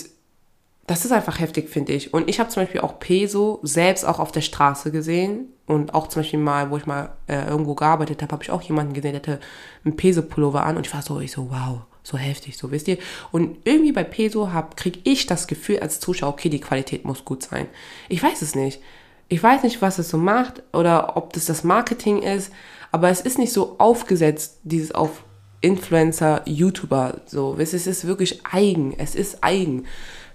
das 0.87 1.05
ist 1.05 1.12
einfach 1.12 1.38
heftig, 1.40 1.70
finde 1.70 1.92
ich. 1.92 2.12
Und 2.12 2.29
ich 2.29 2.40
habe 2.40 2.51
zum 2.51 2.62
Beispiel 2.62 2.83
auch 2.83 2.99
Peso 2.99 3.59
selbst 3.62 4.05
auch 4.05 4.18
auf 4.18 4.33
der 4.33 4.42
Straße 4.42 4.90
gesehen. 4.90 5.49
Und 5.66 5.94
auch 5.94 6.09
zum 6.09 6.20
Beispiel 6.20 6.38
mal, 6.38 6.70
wo 6.70 6.77
ich 6.77 6.85
mal 6.85 7.16
äh, 7.27 7.47
irgendwo 7.47 7.75
gearbeitet 7.75 8.20
habe, 8.20 8.33
habe 8.33 8.42
ich 8.42 8.51
auch 8.51 8.61
jemanden 8.61 8.92
gesehen, 8.92 9.12
der 9.12 9.23
hatte 9.23 9.40
einen 9.83 9.97
Peso-Pullover 9.97 10.64
an. 10.64 10.77
Und 10.77 10.87
ich 10.87 10.92
war 10.92 11.01
so, 11.01 11.20
ich 11.20 11.33
so, 11.33 11.51
wow, 11.51 11.81
so 12.03 12.18
heftig, 12.18 12.59
so 12.59 12.70
wisst 12.70 12.88
ihr. 12.88 12.99
Und 13.33 13.57
irgendwie 13.64 13.92
bei 13.92 14.05
Peso 14.05 14.51
kriege 14.77 15.01
ich 15.05 15.25
das 15.27 15.47
Gefühl 15.47 15.79
als 15.79 16.01
Zuschauer, 16.01 16.31
okay, 16.31 16.51
die 16.51 16.61
Qualität 16.61 17.07
muss 17.07 17.25
gut 17.25 17.42
sein. 17.42 17.66
Ich 18.11 18.23
weiß 18.23 18.42
es 18.42 18.55
nicht. 18.55 18.81
Ich 19.29 19.42
weiß 19.42 19.62
nicht, 19.62 19.81
was 19.81 19.99
es 19.99 20.11
so 20.11 20.18
macht 20.18 20.62
oder 20.75 21.16
ob 21.16 21.33
das 21.33 21.47
das 21.47 21.64
Marketing 21.64 22.20
ist. 22.20 22.53
Aber 22.92 23.09
es 23.09 23.23
ist 23.23 23.38
nicht 23.38 23.55
so 23.55 23.77
aufgesetzt, 23.79 24.59
dieses 24.64 24.92
auf 24.92 25.25
Influencer, 25.62 26.42
YouTuber, 26.44 27.23
so. 27.25 27.57
Es 27.59 27.73
ist 27.73 28.07
wirklich 28.07 28.44
eigen. 28.44 28.94
Es 28.99 29.14
ist 29.14 29.42
eigen 29.42 29.87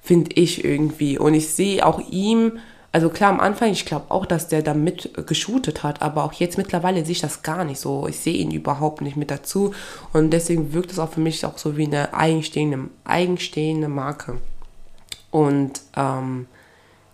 finde 0.09 0.31
ich 0.33 0.65
irgendwie. 0.65 1.19
Und 1.19 1.35
ich 1.35 1.49
sehe 1.49 1.85
auch 1.85 2.01
ihm, 2.09 2.53
also 2.91 3.09
klar 3.09 3.29
am 3.29 3.39
Anfang, 3.39 3.69
ich 3.69 3.85
glaube 3.85 4.05
auch, 4.09 4.25
dass 4.25 4.47
der 4.47 4.63
da 4.63 4.73
mit 4.73 5.27
geshootet 5.27 5.83
hat, 5.83 6.01
aber 6.01 6.23
auch 6.23 6.33
jetzt 6.33 6.57
mittlerweile 6.57 7.05
sehe 7.05 7.11
ich 7.11 7.21
das 7.21 7.43
gar 7.43 7.63
nicht 7.63 7.79
so. 7.79 8.07
Ich 8.07 8.17
sehe 8.17 8.33
ihn 8.33 8.49
überhaupt 8.49 9.01
nicht 9.01 9.17
mit 9.17 9.29
dazu. 9.29 9.71
Und 10.11 10.31
deswegen 10.31 10.73
wirkt 10.73 10.91
es 10.91 10.97
auch 10.97 11.11
für 11.11 11.19
mich 11.19 11.45
auch 11.45 11.59
so 11.59 11.77
wie 11.77 11.85
eine 11.85 12.15
eigenstehende, 12.15 12.89
eigenstehende 13.03 13.87
Marke. 13.87 14.39
Und 15.29 15.79
ähm, 15.95 16.47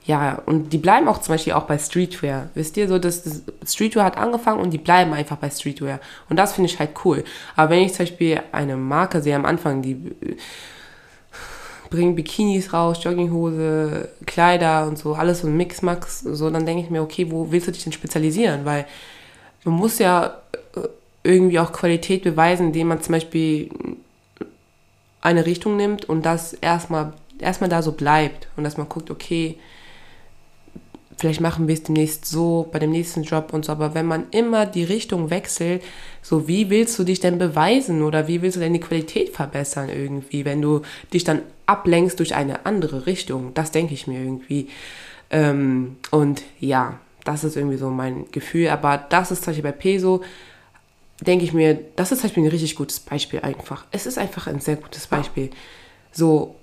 ja, 0.05 0.41
und 0.45 0.71
die 0.71 0.77
bleiben 0.77 1.09
auch 1.09 1.17
zum 1.17 1.33
Beispiel 1.33 1.51
auch 1.51 1.65
bei 1.65 1.77
Streetwear. 1.77 2.47
Wisst 2.53 2.77
ihr, 2.77 2.87
so 2.87 2.97
das, 2.97 3.23
das 3.23 3.73
Streetwear 3.73 4.05
hat 4.05 4.17
angefangen 4.17 4.61
und 4.61 4.71
die 4.71 4.77
bleiben 4.77 5.11
einfach 5.11 5.35
bei 5.35 5.49
Streetwear. 5.49 5.99
Und 6.29 6.37
das 6.37 6.53
finde 6.53 6.69
ich 6.69 6.79
halt 6.79 6.91
cool. 7.03 7.25
Aber 7.57 7.71
wenn 7.71 7.83
ich 7.83 7.91
zum 7.91 8.05
Beispiel 8.05 8.39
eine 8.53 8.77
Marke 8.77 9.21
sehe 9.21 9.35
am 9.35 9.45
Anfang, 9.45 9.81
die 9.81 9.97
bringen 11.89 12.15
Bikinis 12.15 12.73
raus, 12.73 13.03
Jogginghose, 13.03 14.09
Kleider 14.25 14.87
und 14.87 14.97
so, 14.97 15.13
alles 15.13 15.41
so 15.41 15.47
ein 15.47 15.57
Mixmax, 15.57 16.21
so, 16.21 16.49
dann 16.49 16.65
denke 16.65 16.83
ich 16.83 16.89
mir, 16.89 17.01
okay, 17.01 17.31
wo 17.31 17.51
willst 17.51 17.67
du 17.67 17.71
dich 17.71 17.83
denn 17.83 17.93
spezialisieren? 17.93 18.65
Weil 18.65 18.85
man 19.63 19.75
muss 19.75 19.99
ja 19.99 20.41
äh, 20.75 20.87
irgendwie 21.23 21.59
auch 21.59 21.71
Qualität 21.71 22.23
beweisen, 22.23 22.67
indem 22.67 22.87
man 22.87 23.01
zum 23.01 23.13
Beispiel 23.13 23.69
eine 25.21 25.45
Richtung 25.45 25.75
nimmt 25.75 26.05
und 26.05 26.25
das 26.25 26.53
erstmal 26.53 27.13
erstmal 27.39 27.69
da 27.69 27.81
so 27.81 27.91
bleibt 27.91 28.47
und 28.55 28.63
dass 28.63 28.77
man 28.77 28.89
guckt, 28.89 29.11
okay, 29.11 29.57
vielleicht 31.17 31.41
machen 31.41 31.67
wir 31.67 31.73
es 31.73 31.83
demnächst 31.83 32.25
so, 32.25 32.67
bei 32.71 32.79
dem 32.79 32.91
nächsten 32.91 33.23
Job 33.23 33.53
und 33.53 33.65
so, 33.65 33.71
aber 33.71 33.93
wenn 33.93 34.05
man 34.05 34.25
immer 34.31 34.65
die 34.65 34.83
Richtung 34.83 35.29
wechselt, 35.29 35.83
so 36.21 36.47
wie 36.47 36.69
willst 36.69 36.97
du 36.99 37.03
dich 37.03 37.19
denn 37.19 37.37
beweisen 37.37 38.01
oder 38.01 38.27
wie 38.27 38.41
willst 38.41 38.57
du 38.57 38.61
denn 38.61 38.73
die 38.73 38.79
Qualität 38.79 39.29
verbessern 39.29 39.89
irgendwie, 39.89 40.45
wenn 40.45 40.61
du 40.61 40.81
dich 41.13 41.23
dann 41.23 41.41
ablenkst 41.65 42.19
durch 42.19 42.35
eine 42.35 42.65
andere 42.65 43.05
Richtung, 43.05 43.53
das 43.53 43.71
denke 43.71 43.93
ich 43.93 44.07
mir 44.07 44.19
irgendwie. 44.19 44.67
Ähm, 45.31 45.97
und 46.11 46.43
ja, 46.59 46.99
das 47.23 47.43
ist 47.43 47.57
irgendwie 47.57 47.77
so 47.77 47.89
mein 47.89 48.25
Gefühl, 48.31 48.69
aber 48.69 48.97
das 48.97 49.31
ist 49.31 49.43
zum 49.43 49.51
Beispiel 49.51 49.63
bei 49.63 49.71
Peso, 49.71 50.21
denke 51.21 51.45
ich 51.45 51.53
mir, 51.53 51.79
das 51.95 52.11
ist 52.11 52.19
zum 52.19 52.29
Beispiel 52.29 52.43
ein 52.43 52.49
richtig 52.49 52.75
gutes 52.75 52.99
Beispiel 52.99 53.39
einfach. 53.39 53.85
Es 53.91 54.05
ist 54.05 54.17
einfach 54.17 54.47
ein 54.47 54.59
sehr 54.59 54.75
gutes 54.75 55.07
Beispiel. 55.07 55.49
So, 56.11 56.55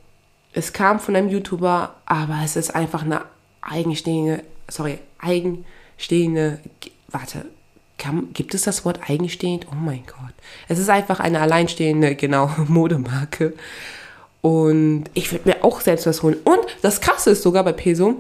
es 0.53 0.73
kam 0.73 1.01
von 1.01 1.17
einem 1.17 1.31
YouTuber, 1.31 1.97
aber 2.05 2.39
es 2.45 2.57
ist 2.57 2.75
einfach 2.75 3.03
eine 3.03 3.23
eigenstehende, 3.63 4.43
sorry, 4.69 4.99
eigenstehende, 5.19 6.59
warte, 7.09 7.47
kann, 7.99 8.33
gibt 8.33 8.55
es 8.55 8.63
das 8.63 8.85
Wort 8.85 9.01
eigenstehend? 9.09 9.67
Oh 9.71 9.75
mein 9.75 10.05
Gott. 10.07 10.35
Es 10.69 10.79
ist 10.79 10.91
einfach 10.91 11.21
eine 11.21 11.41
alleinstehende, 11.41 12.17
genau, 12.17 12.51
Modemarke. 12.69 13.55
Und 14.41 15.05
ich 15.15 15.31
würde 15.31 15.49
mir 15.49 15.65
auch 15.65 15.81
selbst 15.81 16.07
was 16.07 16.23
holen. 16.23 16.37
Und 16.45 16.61
das 16.83 17.01
Krasse 17.01 17.31
ist 17.31 17.43
sogar 17.43 17.63
bei 17.63 17.73
Peso, 17.73 18.17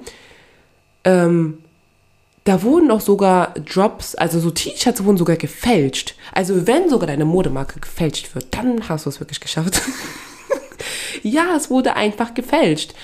ähm, 1.04 1.58
da 2.44 2.62
wurden 2.62 2.90
auch 2.90 3.00
sogar 3.00 3.54
Drops, 3.54 4.14
also 4.16 4.40
so 4.40 4.50
T-Shirts 4.50 5.04
wurden 5.04 5.16
sogar 5.16 5.36
gefälscht. 5.36 6.16
Also 6.32 6.66
wenn 6.66 6.88
sogar 6.88 7.06
deine 7.06 7.24
Modemarke 7.24 7.78
gefälscht 7.78 8.34
wird, 8.34 8.46
dann 8.50 8.88
hast 8.88 9.06
du 9.06 9.10
es 9.10 9.20
wirklich 9.20 9.40
geschafft. 9.40 9.80
ja, 11.22 11.54
es 11.56 11.70
wurde 11.70 11.94
einfach 11.94 12.34
gefälscht. 12.34 12.94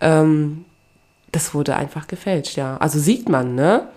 Ähm, 0.00 0.64
das 1.32 1.54
wurde 1.54 1.76
einfach 1.76 2.06
gefälscht, 2.06 2.56
ja. 2.56 2.76
Also 2.78 2.98
sieht 2.98 3.28
man, 3.28 3.54
ne? 3.54 3.88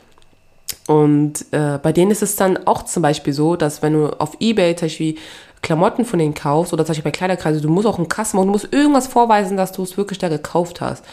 Und 0.88 1.46
äh, 1.52 1.78
bei 1.82 1.92
denen 1.92 2.12
ist 2.12 2.22
es 2.22 2.36
dann 2.36 2.66
auch 2.68 2.84
zum 2.84 3.04
Beispiel 3.04 3.34
so, 3.34 3.56
dass 3.56 3.82
wenn 3.82 3.94
du 3.94 4.08
auf 4.20 4.38
Ebay 4.40 4.76
zum 4.76 4.88
Beispiel 4.88 5.18
Klamotten 5.62 6.06
von 6.06 6.20
denen 6.20 6.34
kaufst 6.34 6.74
oder 6.74 6.86
zum 6.86 6.92
Beispiel 6.92 7.12
bei 7.12 7.18
Kleiderkreise, 7.18 7.62
du 7.62 7.70
musst 7.70 7.88
auch 7.88 7.98
einen 7.98 8.10
Kassen 8.10 8.38
machen, 8.38 8.48
du 8.48 8.54
musst 8.54 8.74
irgendwas 8.74 9.08
vorweisen, 9.08 9.58
dass 9.58 9.72
du 9.72 9.84
es 9.84 9.96
wirklich 9.98 10.20
da 10.20 10.28
gekauft 10.28 10.82
hast. 10.82 11.06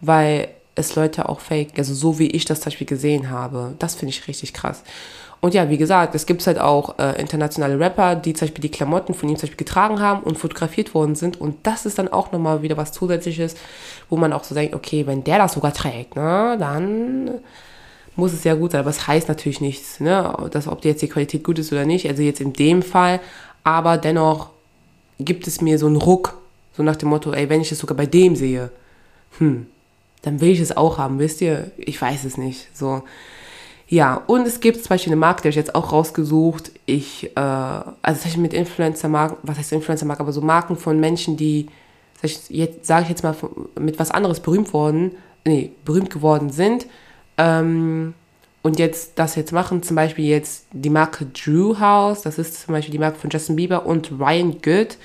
Weil 0.00 0.48
es 0.74 0.94
Leute 0.94 1.28
auch 1.28 1.40
fake, 1.40 1.78
also 1.78 1.94
so 1.94 2.18
wie 2.18 2.28
ich 2.28 2.44
das 2.44 2.60
zum 2.60 2.70
Beispiel 2.70 2.86
gesehen 2.86 3.30
habe. 3.30 3.74
Das 3.78 3.94
finde 3.94 4.10
ich 4.10 4.28
richtig 4.28 4.52
krass. 4.52 4.82
Und 5.46 5.54
ja, 5.54 5.70
wie 5.70 5.78
gesagt, 5.78 6.16
es 6.16 6.26
gibt 6.26 6.44
halt 6.44 6.58
auch 6.58 6.98
äh, 6.98 7.20
internationale 7.20 7.78
Rapper, 7.78 8.16
die 8.16 8.34
zum 8.34 8.48
Beispiel 8.48 8.62
die 8.62 8.68
Klamotten 8.68 9.14
von 9.14 9.28
ihm 9.28 9.36
zum 9.36 9.42
Beispiel 9.42 9.64
getragen 9.64 10.00
haben 10.00 10.24
und 10.24 10.36
fotografiert 10.36 10.92
worden 10.92 11.14
sind. 11.14 11.40
Und 11.40 11.64
das 11.64 11.86
ist 11.86 12.00
dann 12.00 12.08
auch 12.08 12.32
nochmal 12.32 12.62
wieder 12.62 12.76
was 12.76 12.90
Zusätzliches, 12.90 13.54
wo 14.10 14.16
man 14.16 14.32
auch 14.32 14.42
so 14.42 14.56
denkt, 14.56 14.74
okay, 14.74 15.06
wenn 15.06 15.22
der 15.22 15.38
das 15.38 15.52
sogar 15.52 15.72
trägt, 15.72 16.16
ne, 16.16 16.56
dann 16.58 17.30
muss 18.16 18.32
es 18.32 18.42
ja 18.42 18.54
gut 18.54 18.72
sein. 18.72 18.80
Aber 18.80 18.90
es 18.90 19.06
heißt 19.06 19.28
natürlich 19.28 19.60
nichts, 19.60 20.00
ne, 20.00 20.34
dass 20.50 20.66
ob 20.66 20.84
jetzt 20.84 21.02
die 21.02 21.08
Qualität 21.08 21.44
gut 21.44 21.60
ist 21.60 21.70
oder 21.70 21.84
nicht. 21.84 22.08
Also 22.08 22.24
jetzt 22.24 22.40
in 22.40 22.52
dem 22.52 22.82
Fall. 22.82 23.20
Aber 23.62 23.98
dennoch 23.98 24.48
gibt 25.20 25.46
es 25.46 25.60
mir 25.60 25.78
so 25.78 25.86
einen 25.86 25.94
Ruck, 25.94 26.36
so 26.76 26.82
nach 26.82 26.96
dem 26.96 27.10
Motto, 27.10 27.30
ey, 27.32 27.48
wenn 27.48 27.60
ich 27.60 27.70
es 27.70 27.78
sogar 27.78 27.96
bei 27.96 28.06
dem 28.06 28.34
sehe, 28.34 28.72
hm, 29.38 29.66
dann 30.22 30.40
will 30.40 30.50
ich 30.50 30.58
es 30.58 30.76
auch 30.76 30.98
haben, 30.98 31.20
wisst 31.20 31.40
ihr? 31.40 31.70
Ich 31.76 32.02
weiß 32.02 32.24
es 32.24 32.36
nicht. 32.36 32.66
So. 32.76 33.04
Ja, 33.88 34.22
und 34.26 34.46
es 34.46 34.58
gibt 34.60 34.78
zum 34.78 34.88
Beispiel 34.88 35.12
eine 35.12 35.20
Marke, 35.20 35.42
die 35.42 35.48
habe 35.48 35.50
ich 35.50 35.56
jetzt 35.56 35.74
auch 35.74 35.92
rausgesucht. 35.92 36.72
Ich, 36.86 37.30
äh, 37.36 37.40
also 37.40 37.92
das 38.02 38.24
heißt 38.24 38.36
mit 38.36 38.52
Influencer-Marken, 38.52 39.36
was 39.42 39.58
heißt 39.58 39.72
Influencer-Marken, 39.72 40.22
aber 40.22 40.32
so 40.32 40.40
Marken 40.40 40.76
von 40.76 40.98
Menschen, 40.98 41.36
die, 41.36 41.68
jetzt 42.48 42.84
sage 42.84 43.04
ich 43.04 43.10
jetzt 43.10 43.22
mal, 43.22 43.36
mit 43.78 43.98
was 43.98 44.10
anderes 44.10 44.40
berühmt 44.40 44.72
worden, 44.72 45.12
nee, 45.44 45.70
berühmt 45.84 46.10
geworden 46.10 46.50
sind. 46.50 46.86
Ähm, 47.38 48.14
und 48.62 48.80
jetzt 48.80 49.12
das 49.20 49.36
jetzt 49.36 49.52
machen, 49.52 49.84
zum 49.84 49.94
Beispiel 49.94 50.24
jetzt 50.24 50.66
die 50.72 50.90
Marke 50.90 51.26
Drew 51.26 51.78
House, 51.78 52.22
das 52.22 52.38
ist 52.38 52.62
zum 52.62 52.74
Beispiel 52.74 52.90
die 52.90 52.98
Marke 52.98 53.20
von 53.20 53.30
Justin 53.30 53.54
Bieber 53.54 53.86
und 53.86 54.10
Ryan 54.18 54.60
Good. 54.60 54.96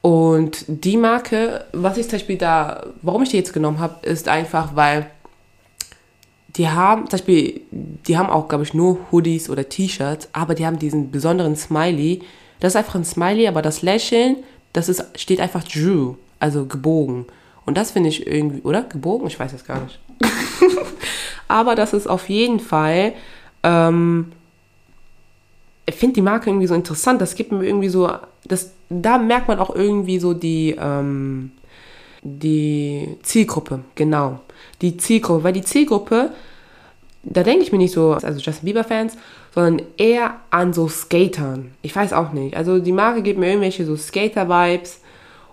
Und 0.00 0.64
die 0.68 0.96
Marke, 0.96 1.64
was 1.72 1.98
ich 1.98 2.04
zum 2.04 2.18
Beispiel 2.18 2.38
da, 2.38 2.86
warum 3.02 3.24
ich 3.24 3.30
die 3.30 3.36
jetzt 3.36 3.52
genommen 3.52 3.80
habe, 3.80 4.06
ist 4.06 4.28
einfach, 4.28 4.76
weil 4.76 5.10
die 6.58 6.68
haben, 6.68 7.02
zum 7.02 7.18
Beispiel, 7.18 7.60
die 7.70 8.18
haben 8.18 8.28
auch, 8.28 8.48
glaube 8.48 8.64
ich, 8.64 8.74
nur 8.74 8.98
Hoodies 9.10 9.48
oder 9.48 9.68
T-Shirts, 9.68 10.28
aber 10.32 10.56
die 10.56 10.66
haben 10.66 10.78
diesen 10.78 11.12
besonderen 11.12 11.54
Smiley. 11.54 12.20
Das 12.58 12.72
ist 12.72 12.76
einfach 12.76 12.96
ein 12.96 13.04
Smiley, 13.04 13.46
aber 13.46 13.62
das 13.62 13.82
Lächeln, 13.82 14.36
das 14.72 14.88
ist, 14.88 15.04
steht 15.16 15.40
einfach 15.40 15.62
Drew, 15.62 16.16
also 16.40 16.66
gebogen. 16.66 17.26
Und 17.64 17.78
das 17.78 17.92
finde 17.92 18.08
ich 18.08 18.26
irgendwie, 18.26 18.60
oder? 18.62 18.82
Gebogen? 18.82 19.28
Ich 19.28 19.38
weiß 19.38 19.52
es 19.52 19.64
gar 19.64 19.80
nicht. 19.80 20.00
aber 21.48 21.76
das 21.76 21.92
ist 21.92 22.08
auf 22.08 22.28
jeden 22.28 22.58
Fall, 22.58 23.12
ähm, 23.62 24.32
ich 25.86 25.94
finde 25.94 26.14
die 26.14 26.22
Marke 26.22 26.50
irgendwie 26.50 26.66
so 26.66 26.74
interessant. 26.74 27.20
Das 27.20 27.36
gibt 27.36 27.52
mir 27.52 27.64
irgendwie 27.64 27.88
so, 27.88 28.10
das, 28.44 28.72
da 28.90 29.16
merkt 29.16 29.46
man 29.46 29.60
auch 29.60 29.74
irgendwie 29.74 30.18
so 30.18 30.34
die, 30.34 30.76
ähm, 30.76 31.52
die 32.22 33.16
Zielgruppe, 33.22 33.80
genau. 33.94 34.40
Die 34.80 34.96
Zielgruppe, 34.96 35.44
weil 35.44 35.52
die 35.52 35.62
Zielgruppe, 35.62 36.30
da 37.22 37.42
denke 37.42 37.62
ich 37.62 37.72
mir 37.72 37.78
nicht 37.78 37.92
so, 37.92 38.12
also 38.12 38.40
Justin 38.40 38.66
Bieber-Fans, 38.66 39.16
sondern 39.54 39.86
eher 39.96 40.36
an 40.50 40.72
so 40.72 40.88
Skatern. 40.88 41.72
Ich 41.82 41.94
weiß 41.94 42.12
auch 42.12 42.32
nicht. 42.32 42.56
Also 42.56 42.78
die 42.78 42.92
Marke 42.92 43.22
gibt 43.22 43.38
mir 43.38 43.48
irgendwelche 43.48 43.84
so 43.84 43.96
Skater-Vibes 43.96 45.00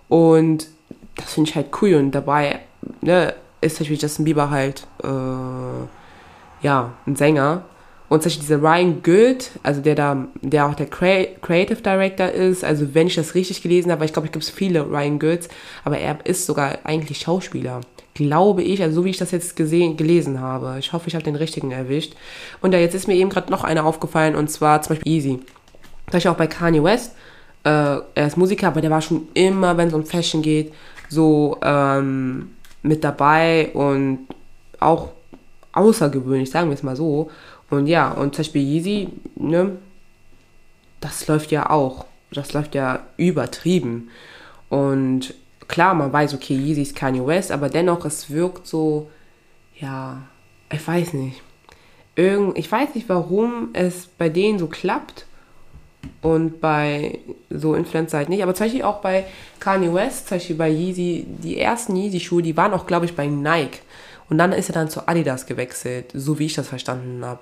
und 0.08 0.68
das 1.16 1.34
finde 1.34 1.50
ich 1.50 1.56
halt 1.56 1.68
cool. 1.80 1.94
Und 1.94 2.12
dabei 2.12 2.60
ne, 3.00 3.34
ist 3.60 3.76
zum 3.76 3.84
Beispiel 3.84 3.98
Justin 3.98 4.24
Bieber 4.24 4.50
halt, 4.50 4.86
äh, 5.02 6.66
ja, 6.66 6.92
ein 7.06 7.16
Sänger. 7.16 7.64
Und 8.08 8.22
zum 8.22 8.30
Beispiel 8.30 8.42
dieser 8.42 8.62
Ryan 8.62 9.02
Good, 9.02 9.50
also 9.62 9.80
der 9.80 9.94
da, 9.96 10.28
der 10.40 10.66
auch 10.66 10.74
der 10.74 10.86
Creative 10.86 11.82
Director 11.82 12.28
ist, 12.28 12.64
also 12.64 12.94
wenn 12.94 13.08
ich 13.08 13.16
das 13.16 13.34
richtig 13.34 13.62
gelesen 13.62 13.90
habe, 13.90 14.00
weil 14.00 14.06
ich 14.06 14.12
glaube, 14.12 14.26
es 14.26 14.32
gibt 14.32 14.44
viele 14.44 14.88
Ryan 14.88 15.18
Goods, 15.18 15.48
aber 15.84 15.98
er 15.98 16.18
ist 16.24 16.46
sogar 16.46 16.78
eigentlich 16.84 17.18
Schauspieler. 17.18 17.80
Glaube 18.14 18.62
ich, 18.62 18.82
also 18.82 18.96
so 19.00 19.04
wie 19.04 19.10
ich 19.10 19.18
das 19.18 19.32
jetzt 19.32 19.56
gesehen, 19.56 19.96
gelesen 19.96 20.40
habe. 20.40 20.76
Ich 20.78 20.92
hoffe, 20.92 21.08
ich 21.08 21.14
habe 21.14 21.24
den 21.24 21.36
richtigen 21.36 21.72
erwischt. 21.72 22.14
Und 22.62 22.72
ja, 22.72 22.78
jetzt 22.78 22.94
ist 22.94 23.08
mir 23.08 23.14
eben 23.14 23.28
gerade 23.28 23.50
noch 23.50 23.64
einer 23.64 23.84
aufgefallen, 23.84 24.36
und 24.36 24.50
zwar 24.50 24.80
zum 24.82 24.94
Beispiel 24.94 25.12
Easy. 25.12 25.38
Das 26.10 26.22
ich 26.22 26.28
auch 26.28 26.36
bei 26.36 26.46
Kanye 26.46 26.82
West. 26.82 27.12
Äh, 27.64 27.68
er 28.14 28.26
ist 28.26 28.36
Musiker, 28.36 28.68
aber 28.68 28.80
der 28.80 28.90
war 28.90 29.02
schon 29.02 29.26
immer, 29.34 29.76
wenn 29.76 29.88
es 29.88 29.94
um 29.94 30.06
Fashion 30.06 30.40
geht, 30.40 30.72
so 31.08 31.58
ähm, 31.62 32.52
mit 32.82 33.02
dabei 33.02 33.70
und 33.74 34.20
auch 34.78 35.08
außergewöhnlich, 35.72 36.50
sagen 36.50 36.68
wir 36.68 36.74
es 36.74 36.82
mal 36.82 36.96
so. 36.96 37.30
Und 37.70 37.86
ja, 37.86 38.12
und 38.12 38.34
zum 38.34 38.42
Beispiel 38.42 38.62
Yeezy, 38.62 39.08
ne, 39.34 39.76
das 41.00 41.26
läuft 41.26 41.50
ja 41.50 41.70
auch. 41.70 42.06
Das 42.30 42.52
läuft 42.52 42.74
ja 42.74 43.06
übertrieben. 43.16 44.10
Und 44.68 45.34
klar, 45.68 45.94
man 45.94 46.12
weiß, 46.12 46.34
okay, 46.34 46.54
Yeezy 46.54 46.82
ist 46.82 46.96
Kanye 46.96 47.26
West, 47.26 47.50
aber 47.50 47.68
dennoch, 47.68 48.04
es 48.04 48.30
wirkt 48.30 48.66
so, 48.66 49.10
ja, 49.78 50.22
ich 50.70 50.86
weiß 50.86 51.12
nicht. 51.14 51.42
Irgend, 52.14 52.56
ich 52.56 52.70
weiß 52.70 52.94
nicht, 52.94 53.08
warum 53.08 53.70
es 53.72 54.06
bei 54.06 54.28
denen 54.28 54.58
so 54.58 54.68
klappt 54.68 55.26
und 56.22 56.60
bei 56.60 57.18
so 57.50 57.74
Influencer 57.74 58.18
halt 58.18 58.28
nicht. 58.28 58.42
Aber 58.42 58.54
zum 58.54 58.66
Beispiel 58.66 58.82
auch 58.82 59.00
bei 59.00 59.26
Kanye 59.60 59.92
West, 59.92 60.28
zum 60.28 60.36
Beispiel 60.38 60.56
bei 60.56 60.70
Yeezy, 60.70 61.26
die 61.28 61.58
ersten 61.58 61.94
Yeezy-Schuhe, 61.94 62.42
die 62.42 62.56
waren 62.56 62.72
auch, 62.72 62.86
glaube 62.86 63.06
ich, 63.06 63.14
bei 63.14 63.26
Nike. 63.26 63.80
Und 64.28 64.38
dann 64.38 64.52
ist 64.52 64.70
er 64.70 64.74
dann 64.74 64.90
zu 64.90 65.06
Adidas 65.06 65.46
gewechselt, 65.46 66.10
so 66.14 66.38
wie 66.38 66.46
ich 66.46 66.54
das 66.54 66.68
verstanden 66.68 67.24
habe. 67.24 67.40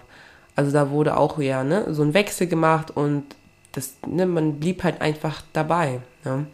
Also 0.56 0.70
da 0.72 0.90
wurde 0.90 1.16
auch 1.16 1.38
ja 1.38 1.64
ne, 1.64 1.92
so 1.92 2.02
ein 2.02 2.14
Wechsel 2.14 2.46
gemacht 2.46 2.90
und 2.90 3.24
das, 3.72 3.94
ne, 4.06 4.26
man 4.26 4.60
blieb 4.60 4.84
halt 4.84 5.00
einfach 5.00 5.42
dabei. 5.52 6.00
Ne? 6.24 6.46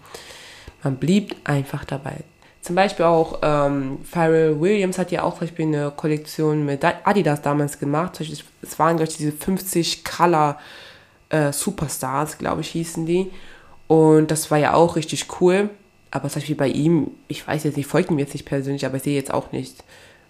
Man 0.82 0.96
blieb 0.96 1.36
einfach 1.44 1.84
dabei. 1.84 2.16
Zum 2.62 2.76
Beispiel 2.76 3.06
auch 3.06 3.38
ähm, 3.42 3.98
Pharrell 4.04 4.60
Williams 4.60 4.98
hat 4.98 5.10
ja 5.10 5.22
auch 5.22 5.32
zum 5.32 5.40
Beispiel 5.40 5.66
eine 5.66 5.90
Kollektion 5.90 6.64
mit 6.64 6.84
Adidas 6.84 7.40
damals 7.42 7.78
gemacht. 7.78 8.20
Es 8.20 8.78
waren, 8.78 8.96
glaube 8.96 9.10
ich, 9.10 9.16
diese 9.16 9.32
50 9.32 10.04
Color 10.04 10.58
äh, 11.30 11.52
Superstars, 11.52 12.36
glaube 12.36 12.60
ich, 12.60 12.68
hießen 12.68 13.06
die. 13.06 13.30
Und 13.86 14.30
das 14.30 14.50
war 14.50 14.58
ja 14.58 14.74
auch 14.74 14.96
richtig 14.96 15.26
cool. 15.40 15.70
Aber 16.10 16.28
zum 16.28 16.40
Beispiel 16.40 16.56
bei 16.56 16.68
ihm, 16.68 17.12
ich 17.28 17.46
weiß 17.46 17.64
jetzt 17.64 17.76
nicht, 17.76 17.86
folgt 17.86 18.10
ihm 18.10 18.18
jetzt 18.18 18.34
nicht 18.34 18.44
persönlich, 18.44 18.84
aber 18.84 18.96
ich 18.96 19.04
sehe 19.04 19.14
jetzt 19.14 19.32
auch 19.32 19.52
nicht, 19.52 19.82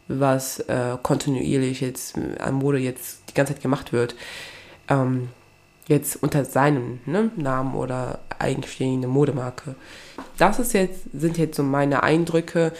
was 0.08 0.60
äh, 0.60 0.96
kontinuierlich 1.02 1.80
jetzt 1.80 2.16
an 2.38 2.54
Mode 2.54 2.78
jetzt 2.78 3.19
die 3.30 3.34
ganze 3.34 3.54
Zeit 3.54 3.62
gemacht 3.62 3.92
wird. 3.92 4.14
Ähm, 4.88 5.28
jetzt 5.88 6.22
unter 6.22 6.44
seinem 6.44 7.00
ne, 7.04 7.30
Namen 7.36 7.74
oder 7.74 8.20
eigenstehende 8.38 9.08
Modemarke. 9.08 9.74
Das 10.38 10.58
ist 10.58 10.72
jetzt, 10.72 11.00
sind 11.12 11.36
jetzt 11.36 11.56
so 11.56 11.62
meine 11.62 12.02
Eindrücke. 12.02 12.72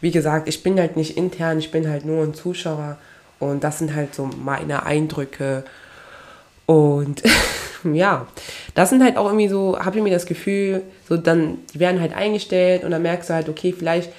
Wie 0.00 0.10
gesagt, 0.10 0.48
ich 0.48 0.62
bin 0.62 0.78
halt 0.78 0.96
nicht 0.96 1.16
intern, 1.16 1.58
ich 1.58 1.70
bin 1.70 1.88
halt 1.88 2.04
nur 2.04 2.22
ein 2.22 2.34
Zuschauer 2.34 2.98
und 3.38 3.64
das 3.64 3.78
sind 3.78 3.94
halt 3.94 4.14
so 4.14 4.26
meine 4.26 4.84
Eindrücke. 4.84 5.64
Und 6.66 7.22
ja, 7.84 8.26
das 8.74 8.90
sind 8.90 9.02
halt 9.02 9.16
auch 9.16 9.26
irgendwie 9.26 9.48
so, 9.48 9.78
habe 9.78 9.98
ich 9.98 10.04
mir 10.04 10.12
das 10.12 10.26
Gefühl, 10.26 10.82
so 11.08 11.16
dann, 11.16 11.58
die 11.72 11.80
werden 11.80 12.00
halt 12.00 12.14
eingestellt 12.14 12.84
und 12.84 12.90
dann 12.90 13.02
merkst 13.02 13.30
du 13.30 13.34
halt, 13.34 13.48
okay, 13.48 13.74
vielleicht 13.76 14.12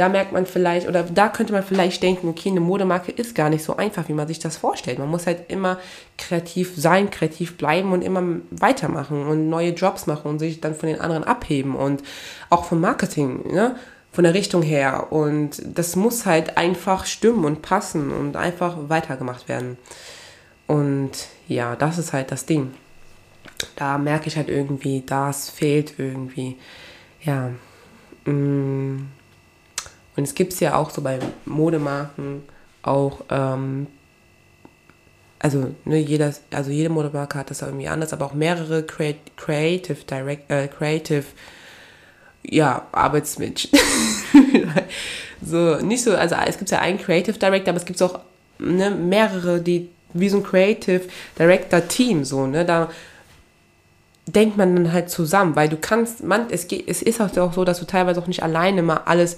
da 0.00 0.08
merkt 0.08 0.32
man 0.32 0.46
vielleicht, 0.46 0.88
oder 0.88 1.02
da 1.02 1.28
könnte 1.28 1.52
man 1.52 1.62
vielleicht 1.62 2.02
denken, 2.02 2.26
okay, 2.26 2.48
eine 2.48 2.60
Modemarke 2.60 3.12
ist 3.12 3.34
gar 3.34 3.50
nicht 3.50 3.62
so 3.62 3.76
einfach, 3.76 4.08
wie 4.08 4.14
man 4.14 4.26
sich 4.26 4.38
das 4.38 4.56
vorstellt. 4.56 4.98
Man 4.98 5.10
muss 5.10 5.26
halt 5.26 5.50
immer 5.50 5.78
kreativ 6.16 6.72
sein, 6.74 7.10
kreativ 7.10 7.58
bleiben 7.58 7.92
und 7.92 8.00
immer 8.00 8.22
weitermachen 8.50 9.26
und 9.26 9.50
neue 9.50 9.72
Jobs 9.72 10.06
machen 10.06 10.30
und 10.30 10.38
sich 10.38 10.62
dann 10.62 10.74
von 10.74 10.88
den 10.88 11.02
anderen 11.02 11.22
abheben 11.22 11.76
und 11.76 12.02
auch 12.48 12.64
vom 12.64 12.80
Marketing, 12.80 13.52
ne? 13.52 13.76
von 14.10 14.24
der 14.24 14.32
Richtung 14.32 14.62
her. 14.62 15.08
Und 15.12 15.60
das 15.66 15.96
muss 15.96 16.24
halt 16.24 16.56
einfach 16.56 17.04
stimmen 17.04 17.44
und 17.44 17.60
passen 17.60 18.10
und 18.10 18.38
einfach 18.38 18.88
weitergemacht 18.88 19.50
werden. 19.50 19.76
Und 20.66 21.10
ja, 21.46 21.76
das 21.76 21.98
ist 21.98 22.14
halt 22.14 22.32
das 22.32 22.46
Ding. 22.46 22.70
Da 23.76 23.98
merke 23.98 24.28
ich 24.28 24.38
halt 24.38 24.48
irgendwie, 24.48 25.02
das 25.04 25.50
fehlt 25.50 25.98
irgendwie. 25.98 26.56
Ja. 27.22 27.50
Mh, 28.24 28.32
mm, 28.32 29.19
und 30.16 30.24
es 30.24 30.34
gibt 30.34 30.52
es 30.52 30.60
ja 30.60 30.74
auch 30.74 30.90
so 30.90 31.02
bei 31.02 31.18
Modemarken 31.44 32.42
auch, 32.82 33.20
ähm, 33.30 33.86
also 35.38 35.74
ne, 35.84 35.98
jeder, 35.98 36.34
also 36.52 36.70
jede 36.70 36.88
Modemarke 36.88 37.38
hat 37.38 37.50
das 37.50 37.62
irgendwie 37.62 37.88
anders, 37.88 38.12
aber 38.12 38.26
auch 38.26 38.34
mehrere 38.34 38.84
Creative 38.84 39.98
Direct, 40.08 40.50
äh, 40.50 40.68
Creative 40.68 41.24
ja, 42.42 42.86
Arbeitsmenschen. 42.92 43.70
so, 45.42 45.76
nicht 45.76 46.02
so, 46.02 46.14
also 46.14 46.36
es 46.46 46.58
gibt 46.58 46.70
ja 46.70 46.80
einen 46.80 46.98
Creative 46.98 47.38
Director, 47.38 47.70
aber 47.70 47.78
es 47.78 47.84
gibt 47.84 48.02
auch 48.02 48.20
ne, 48.58 48.90
mehrere, 48.90 49.60
die 49.60 49.88
wie 50.12 50.28
so 50.28 50.38
ein 50.38 50.42
Creative 50.42 51.02
Director 51.38 51.86
Team, 51.86 52.24
so, 52.24 52.46
ne, 52.46 52.64
da 52.64 52.90
denkt 54.26 54.56
man 54.56 54.76
dann 54.76 54.92
halt 54.92 55.10
zusammen, 55.10 55.56
weil 55.56 55.68
du 55.68 55.76
kannst, 55.76 56.22
man, 56.22 56.50
es, 56.50 56.68
geht, 56.68 56.88
es 56.88 57.02
ist 57.02 57.20
auch 57.20 57.52
so, 57.52 57.64
dass 57.64 57.80
du 57.80 57.86
teilweise 57.86 58.20
auch 58.20 58.26
nicht 58.26 58.42
alleine 58.42 58.82
mal 58.82 59.02
alles 59.06 59.36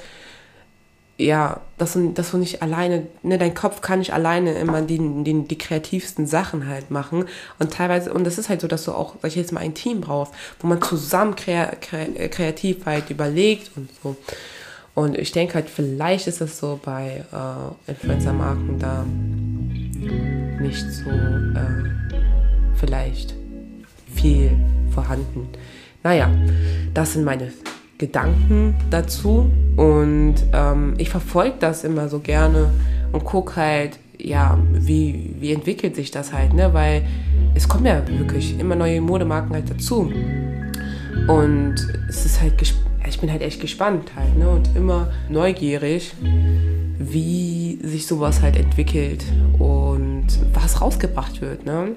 ja, 1.19 1.61
dass 1.79 1.93
du, 1.93 2.11
dass 2.11 2.31
du 2.31 2.39
nicht 2.39 2.63
alleine, 2.63 3.07
ne, 3.23 3.39
dein 3.39 3.55
Kopf 3.55 3.81
kann 3.81 3.99
nicht 3.99 4.13
alleine 4.13 4.55
immer 4.55 4.83
die, 4.83 4.99
die, 4.99 5.45
die 5.45 5.59
kreativsten 5.59 6.27
Sachen 6.27 6.67
halt 6.67 6.91
machen. 6.91 7.27
Und 7.59 7.73
teilweise, 7.73 8.13
und 8.13 8.25
das 8.25 8.39
ist 8.39 8.49
halt 8.49 8.61
so, 8.61 8.69
dass 8.69 8.85
du 8.85 8.93
auch, 8.93 9.17
sag 9.21 9.29
ich 9.29 9.37
jetzt 9.37 9.53
mal, 9.53 9.61
ein 9.61 9.75
Team 9.75 10.01
brauchst, 10.01 10.33
wo 10.61 10.67
man 10.67 10.81
zusammen 10.83 11.37
kre, 11.37 11.77
kre, 11.81 12.29
kreativ 12.29 12.87
halt 12.87 13.11
überlegt 13.11 13.71
und 13.77 13.89
so. 14.03 14.17
Und 14.95 15.17
ich 15.17 15.33
denke 15.33 15.55
halt, 15.55 15.71
vielleicht 15.71 16.27
ist 16.27 16.41
das 16.41 16.59
so 16.59 16.79
bei 16.83 17.25
äh, 17.33 17.91
Influencer-Marken 17.91 18.79
da 18.79 19.05
nicht 20.63 20.85
so 20.91 21.11
äh, 21.11 21.91
vielleicht 22.77 23.35
viel 24.15 24.53
vorhanden. 24.93 25.49
Naja, 26.03 26.31
das 26.93 27.15
sind 27.15 27.25
meine 27.25 27.53
Gedanken 28.03 28.75
dazu 28.91 29.49
und 29.77 30.35
ähm, 30.53 30.95
ich 30.99 31.09
verfolge 31.09 31.55
das 31.61 31.85
immer 31.85 32.09
so 32.09 32.19
gerne 32.19 32.69
und 33.13 33.23
gucke 33.23 33.55
halt, 33.55 34.01
ja, 34.19 34.59
wie, 34.73 35.37
wie 35.39 35.53
entwickelt 35.53 35.95
sich 35.95 36.11
das 36.11 36.33
halt, 36.33 36.53
ne? 36.53 36.75
Weil 36.75 37.07
es 37.55 37.69
kommen 37.69 37.87
ja 37.87 38.03
wirklich 38.19 38.59
immer 38.59 38.75
neue 38.75 39.01
Modemarken 39.01 39.55
halt 39.55 39.71
dazu. 39.71 40.11
Und 41.29 41.75
es 42.09 42.27
ist 42.27 42.41
halt, 42.41 42.55
ich 43.07 43.21
bin 43.21 43.31
halt 43.31 43.43
echt 43.43 43.61
gespannt 43.61 44.11
halt, 44.17 44.37
ne? 44.37 44.49
Und 44.51 44.71
immer 44.75 45.13
neugierig, 45.29 46.13
wie 46.99 47.79
sich 47.85 48.09
sowas 48.09 48.43
halt 48.43 48.57
entwickelt 48.57 49.25
und 49.61 50.27
was 50.53 50.81
rausgebracht 50.81 51.41
wird, 51.41 51.65
ne? 51.65 51.91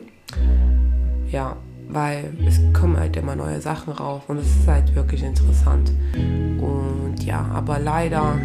Ja, 1.32 1.58
weil 1.90 2.34
es 2.48 2.60
kommen 2.74 2.98
halt 2.98 3.16
immer 3.16 3.36
neue 3.36 3.62
Sachen 3.62 3.94
raus 3.94 4.24
und 4.28 4.38
es 4.38 4.48
ist 4.48 4.68
halt 4.68 4.94
wirklich 4.96 5.24
interessant. 5.24 5.92
Und 6.16 7.16
ja, 7.24 7.46
aber 7.54 7.80
leider 7.80 8.38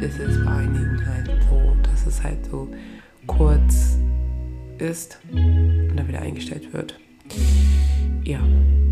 ist 0.00 0.18
es 0.18 0.44
bei 0.44 0.50
einigen 0.50 1.00
halt 1.06 1.30
so, 1.48 1.72
dass 1.82 2.06
es 2.06 2.22
halt 2.22 2.44
so 2.50 2.68
kurz 3.26 3.98
ist 4.78 5.18
und 5.32 5.92
dann 5.96 6.08
wieder 6.08 6.20
eingestellt 6.20 6.72
wird. 6.72 6.98
Ja, 8.24 8.40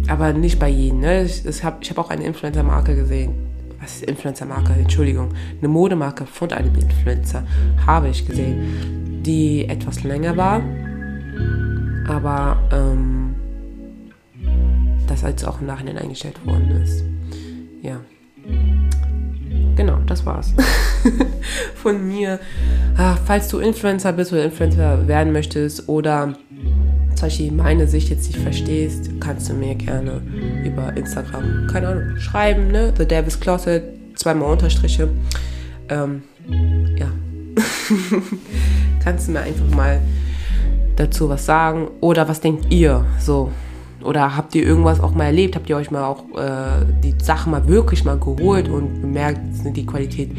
aber 0.08 0.32
nicht 0.32 0.58
bei 0.58 0.68
jedem. 0.68 1.00
Ne? 1.00 1.24
Ich, 1.24 1.44
ich 1.44 1.64
habe 1.64 1.78
ich 1.80 1.90
hab 1.90 1.98
auch 1.98 2.10
eine 2.10 2.24
Influencer-Marke 2.24 2.94
gesehen. 2.94 3.34
Was 3.80 3.96
ist 3.96 4.04
Influencer-Marke? 4.04 4.72
Entschuldigung. 4.72 5.30
Eine 5.58 5.68
Modemarke 5.68 6.26
von 6.26 6.50
einem 6.52 6.74
Influencer 6.74 7.44
habe 7.86 8.08
ich 8.08 8.26
gesehen, 8.26 9.22
die 9.22 9.68
etwas 9.68 10.02
länger 10.02 10.36
war. 10.36 10.62
Aber 12.08 12.60
ähm, 12.72 13.27
das 15.08 15.24
als 15.24 15.44
auch 15.44 15.60
im 15.60 15.66
Nachhinein 15.66 15.98
eingestellt 15.98 16.44
worden 16.46 16.82
ist. 16.82 17.04
Ja. 17.82 18.00
Genau, 19.76 19.98
das 20.06 20.26
war's. 20.26 20.54
Von 21.74 22.06
mir. 22.08 22.40
Ach, 22.96 23.18
falls 23.24 23.48
du 23.48 23.58
Influencer 23.58 24.12
bist 24.12 24.32
oder 24.32 24.44
Influencer 24.44 25.06
werden 25.06 25.32
möchtest 25.32 25.88
oder 25.88 26.34
zum 27.14 27.26
Beispiel 27.26 27.52
meine 27.52 27.86
Sicht 27.86 28.10
jetzt 28.10 28.28
nicht 28.28 28.38
verstehst, 28.38 29.10
kannst 29.20 29.48
du 29.48 29.54
mir 29.54 29.74
gerne 29.74 30.22
über 30.64 30.96
Instagram, 30.96 31.68
keine 31.70 31.88
Ahnung, 31.88 32.16
schreiben, 32.16 32.68
ne? 32.68 32.92
The 32.96 33.06
Davis 33.06 33.38
Closet, 33.38 33.82
zweimal 34.16 34.50
Unterstriche. 34.50 35.08
Ähm, 35.88 36.22
ja. 36.96 37.08
kannst 39.04 39.28
du 39.28 39.32
mir 39.32 39.40
einfach 39.40 39.74
mal 39.74 40.00
dazu 40.96 41.28
was 41.28 41.46
sagen 41.46 41.88
oder 42.00 42.28
was 42.28 42.40
denkt 42.40 42.72
ihr 42.72 43.04
so 43.20 43.50
oder 44.02 44.36
habt 44.36 44.54
ihr 44.54 44.64
irgendwas 44.64 45.00
auch 45.00 45.14
mal 45.14 45.24
erlebt? 45.24 45.56
Habt 45.56 45.68
ihr 45.68 45.76
euch 45.76 45.90
mal 45.90 46.04
auch 46.04 46.24
äh, 46.36 46.84
die 47.02 47.14
Sachen 47.22 47.52
mal 47.52 47.66
wirklich 47.66 48.04
mal 48.04 48.18
geholt 48.18 48.68
und 48.68 49.00
bemerkt, 49.00 49.40
sind 49.54 49.76
die 49.76 49.86
Qualität 49.86 50.30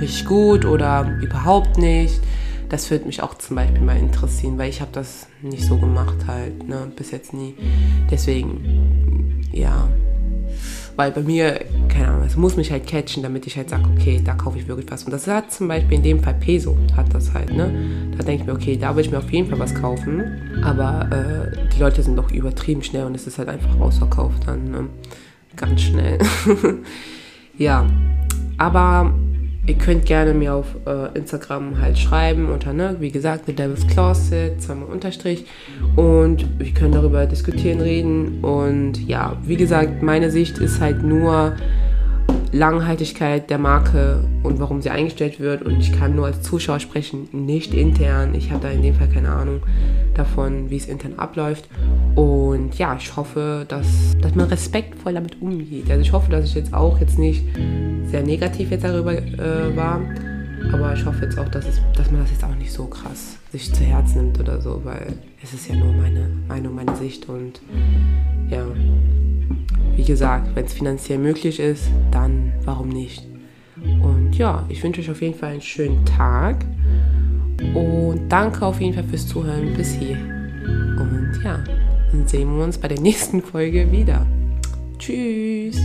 richtig 0.00 0.24
gut 0.24 0.64
oder 0.64 1.18
überhaupt 1.20 1.78
nicht? 1.78 2.20
Das 2.68 2.90
würde 2.90 3.04
mich 3.06 3.22
auch 3.22 3.34
zum 3.34 3.56
Beispiel 3.56 3.82
mal 3.82 3.96
interessieren, 3.96 4.58
weil 4.58 4.70
ich 4.70 4.80
habe 4.80 4.90
das 4.92 5.26
nicht 5.42 5.64
so 5.64 5.76
gemacht 5.76 6.26
halt, 6.26 6.66
ne, 6.66 6.90
bis 6.96 7.10
jetzt 7.10 7.34
nie. 7.34 7.54
Deswegen, 8.10 9.44
ja, 9.52 9.88
weil 10.96 11.10
bei 11.10 11.22
mir, 11.22 11.60
keine 11.88 12.08
Ahnung, 12.08 12.22
es 12.26 12.36
muss 12.36 12.56
mich 12.56 12.70
halt 12.70 12.86
catchen, 12.86 13.22
damit 13.22 13.46
ich 13.46 13.56
halt 13.56 13.70
sage, 13.70 13.84
okay, 13.94 14.20
da 14.24 14.34
kaufe 14.34 14.58
ich 14.58 14.68
wirklich 14.68 14.90
was. 14.90 15.04
Und 15.04 15.12
das 15.12 15.26
hat 15.26 15.52
zum 15.52 15.68
Beispiel 15.68 15.98
in 15.98 16.02
dem 16.02 16.20
Fall 16.22 16.34
Peso, 16.34 16.76
hat 16.96 17.12
das 17.12 17.32
halt, 17.32 17.52
ne? 17.52 17.72
Da 18.16 18.22
denke 18.22 18.42
ich 18.42 18.46
mir, 18.46 18.54
okay, 18.54 18.76
da 18.76 18.94
will 18.94 19.04
ich 19.04 19.10
mir 19.10 19.18
auf 19.18 19.30
jeden 19.32 19.48
Fall 19.48 19.58
was 19.58 19.74
kaufen. 19.74 20.22
Aber 20.62 21.08
äh, 21.10 21.68
die 21.74 21.80
Leute 21.80 22.02
sind 22.02 22.16
doch 22.16 22.30
übertrieben 22.30 22.82
schnell 22.82 23.04
und 23.04 23.14
es 23.14 23.26
ist 23.26 23.38
halt 23.38 23.48
einfach 23.48 23.78
ausverkauft 23.80 24.46
dann, 24.46 24.70
ne? 24.70 24.86
Ganz 25.56 25.82
schnell. 25.82 26.18
ja, 27.58 27.86
aber 28.58 29.12
ihr 29.66 29.74
könnt 29.74 30.06
gerne 30.06 30.34
mir 30.34 30.54
auf 30.54 30.66
äh, 30.86 31.16
Instagram 31.16 31.80
halt 31.80 31.98
schreiben 31.98 32.50
unter, 32.50 32.72
ne, 32.72 32.96
wie 33.00 33.10
gesagt, 33.10 33.46
The 33.46 33.54
Devil's 33.54 33.86
Closet, 33.86 34.60
zweimal 34.60 34.88
Unterstrich. 34.88 35.46
Und 35.96 36.46
wir 36.58 36.72
können 36.72 36.92
darüber 36.92 37.26
diskutieren, 37.26 37.80
reden. 37.80 38.44
Und 38.44 38.98
ja, 39.06 39.36
wie 39.44 39.56
gesagt, 39.56 40.02
meine 40.02 40.30
Sicht 40.30 40.58
ist 40.58 40.80
halt 40.80 41.02
nur 41.02 41.56
Langhaltigkeit 42.52 43.50
der 43.50 43.58
Marke 43.58 44.22
und 44.42 44.60
warum 44.60 44.80
sie 44.80 44.90
eingestellt 44.90 45.40
wird. 45.40 45.62
Und 45.62 45.80
ich 45.80 45.92
kann 45.92 46.14
nur 46.14 46.26
als 46.26 46.42
Zuschauer 46.42 46.78
sprechen, 46.78 47.28
nicht 47.32 47.74
intern. 47.74 48.34
Ich 48.34 48.50
habe 48.50 48.62
da 48.62 48.70
in 48.70 48.82
dem 48.82 48.94
Fall 48.94 49.08
keine 49.08 49.30
Ahnung 49.30 49.62
davon, 50.14 50.70
wie 50.70 50.76
es 50.76 50.86
intern 50.86 51.14
abläuft. 51.16 51.68
Und 52.54 52.78
ja, 52.78 52.96
ich 52.96 53.16
hoffe, 53.16 53.64
dass, 53.68 54.16
dass 54.20 54.34
man 54.34 54.46
respektvoll 54.46 55.14
damit 55.14 55.42
umgeht. 55.42 55.90
Also 55.90 56.02
ich 56.02 56.12
hoffe, 56.12 56.30
dass 56.30 56.44
ich 56.44 56.54
jetzt 56.54 56.72
auch 56.72 57.00
jetzt 57.00 57.18
nicht 57.18 57.44
sehr 58.06 58.22
negativ 58.22 58.70
jetzt 58.70 58.84
darüber 58.84 59.12
äh, 59.12 59.76
war. 59.76 60.00
Aber 60.72 60.94
ich 60.94 61.04
hoffe 61.04 61.24
jetzt 61.24 61.36
auch, 61.38 61.48
dass, 61.48 61.66
es, 61.66 61.80
dass 61.96 62.10
man 62.10 62.20
das 62.20 62.30
jetzt 62.30 62.44
auch 62.44 62.54
nicht 62.54 62.72
so 62.72 62.86
krass 62.86 63.38
sich 63.50 63.72
zu 63.72 63.84
Herzen 63.84 64.22
nimmt 64.22 64.40
oder 64.40 64.60
so, 64.60 64.80
weil 64.84 65.14
es 65.42 65.52
ist 65.52 65.68
ja 65.68 65.76
nur 65.76 65.92
meine 65.92 66.28
Meinung, 66.48 66.74
meine 66.74 66.96
Sicht 66.96 67.28
und 67.28 67.60
ja, 68.48 68.64
wie 69.94 70.04
gesagt, 70.04 70.56
wenn 70.56 70.64
es 70.64 70.72
finanziell 70.72 71.18
möglich 71.18 71.60
ist, 71.60 71.88
dann 72.10 72.52
warum 72.64 72.88
nicht? 72.88 73.24
Und 73.76 74.36
ja, 74.36 74.64
ich 74.68 74.82
wünsche 74.82 75.00
euch 75.00 75.10
auf 75.10 75.22
jeden 75.22 75.38
Fall 75.38 75.52
einen 75.52 75.60
schönen 75.60 76.04
Tag 76.04 76.64
und 77.74 78.28
danke 78.28 78.64
auf 78.64 78.80
jeden 78.80 78.94
Fall 78.94 79.04
fürs 79.04 79.26
Zuhören 79.26 79.74
bis 79.74 79.92
hier. 79.92 80.16
Und 80.98 81.40
ja, 81.44 81.62
dann 82.14 82.28
sehen 82.28 82.56
wir 82.56 82.62
uns 82.62 82.78
bei 82.78 82.86
der 82.86 83.00
nächsten 83.00 83.42
Folge 83.42 83.90
wieder. 83.90 84.24
Tschüss! 84.98 85.76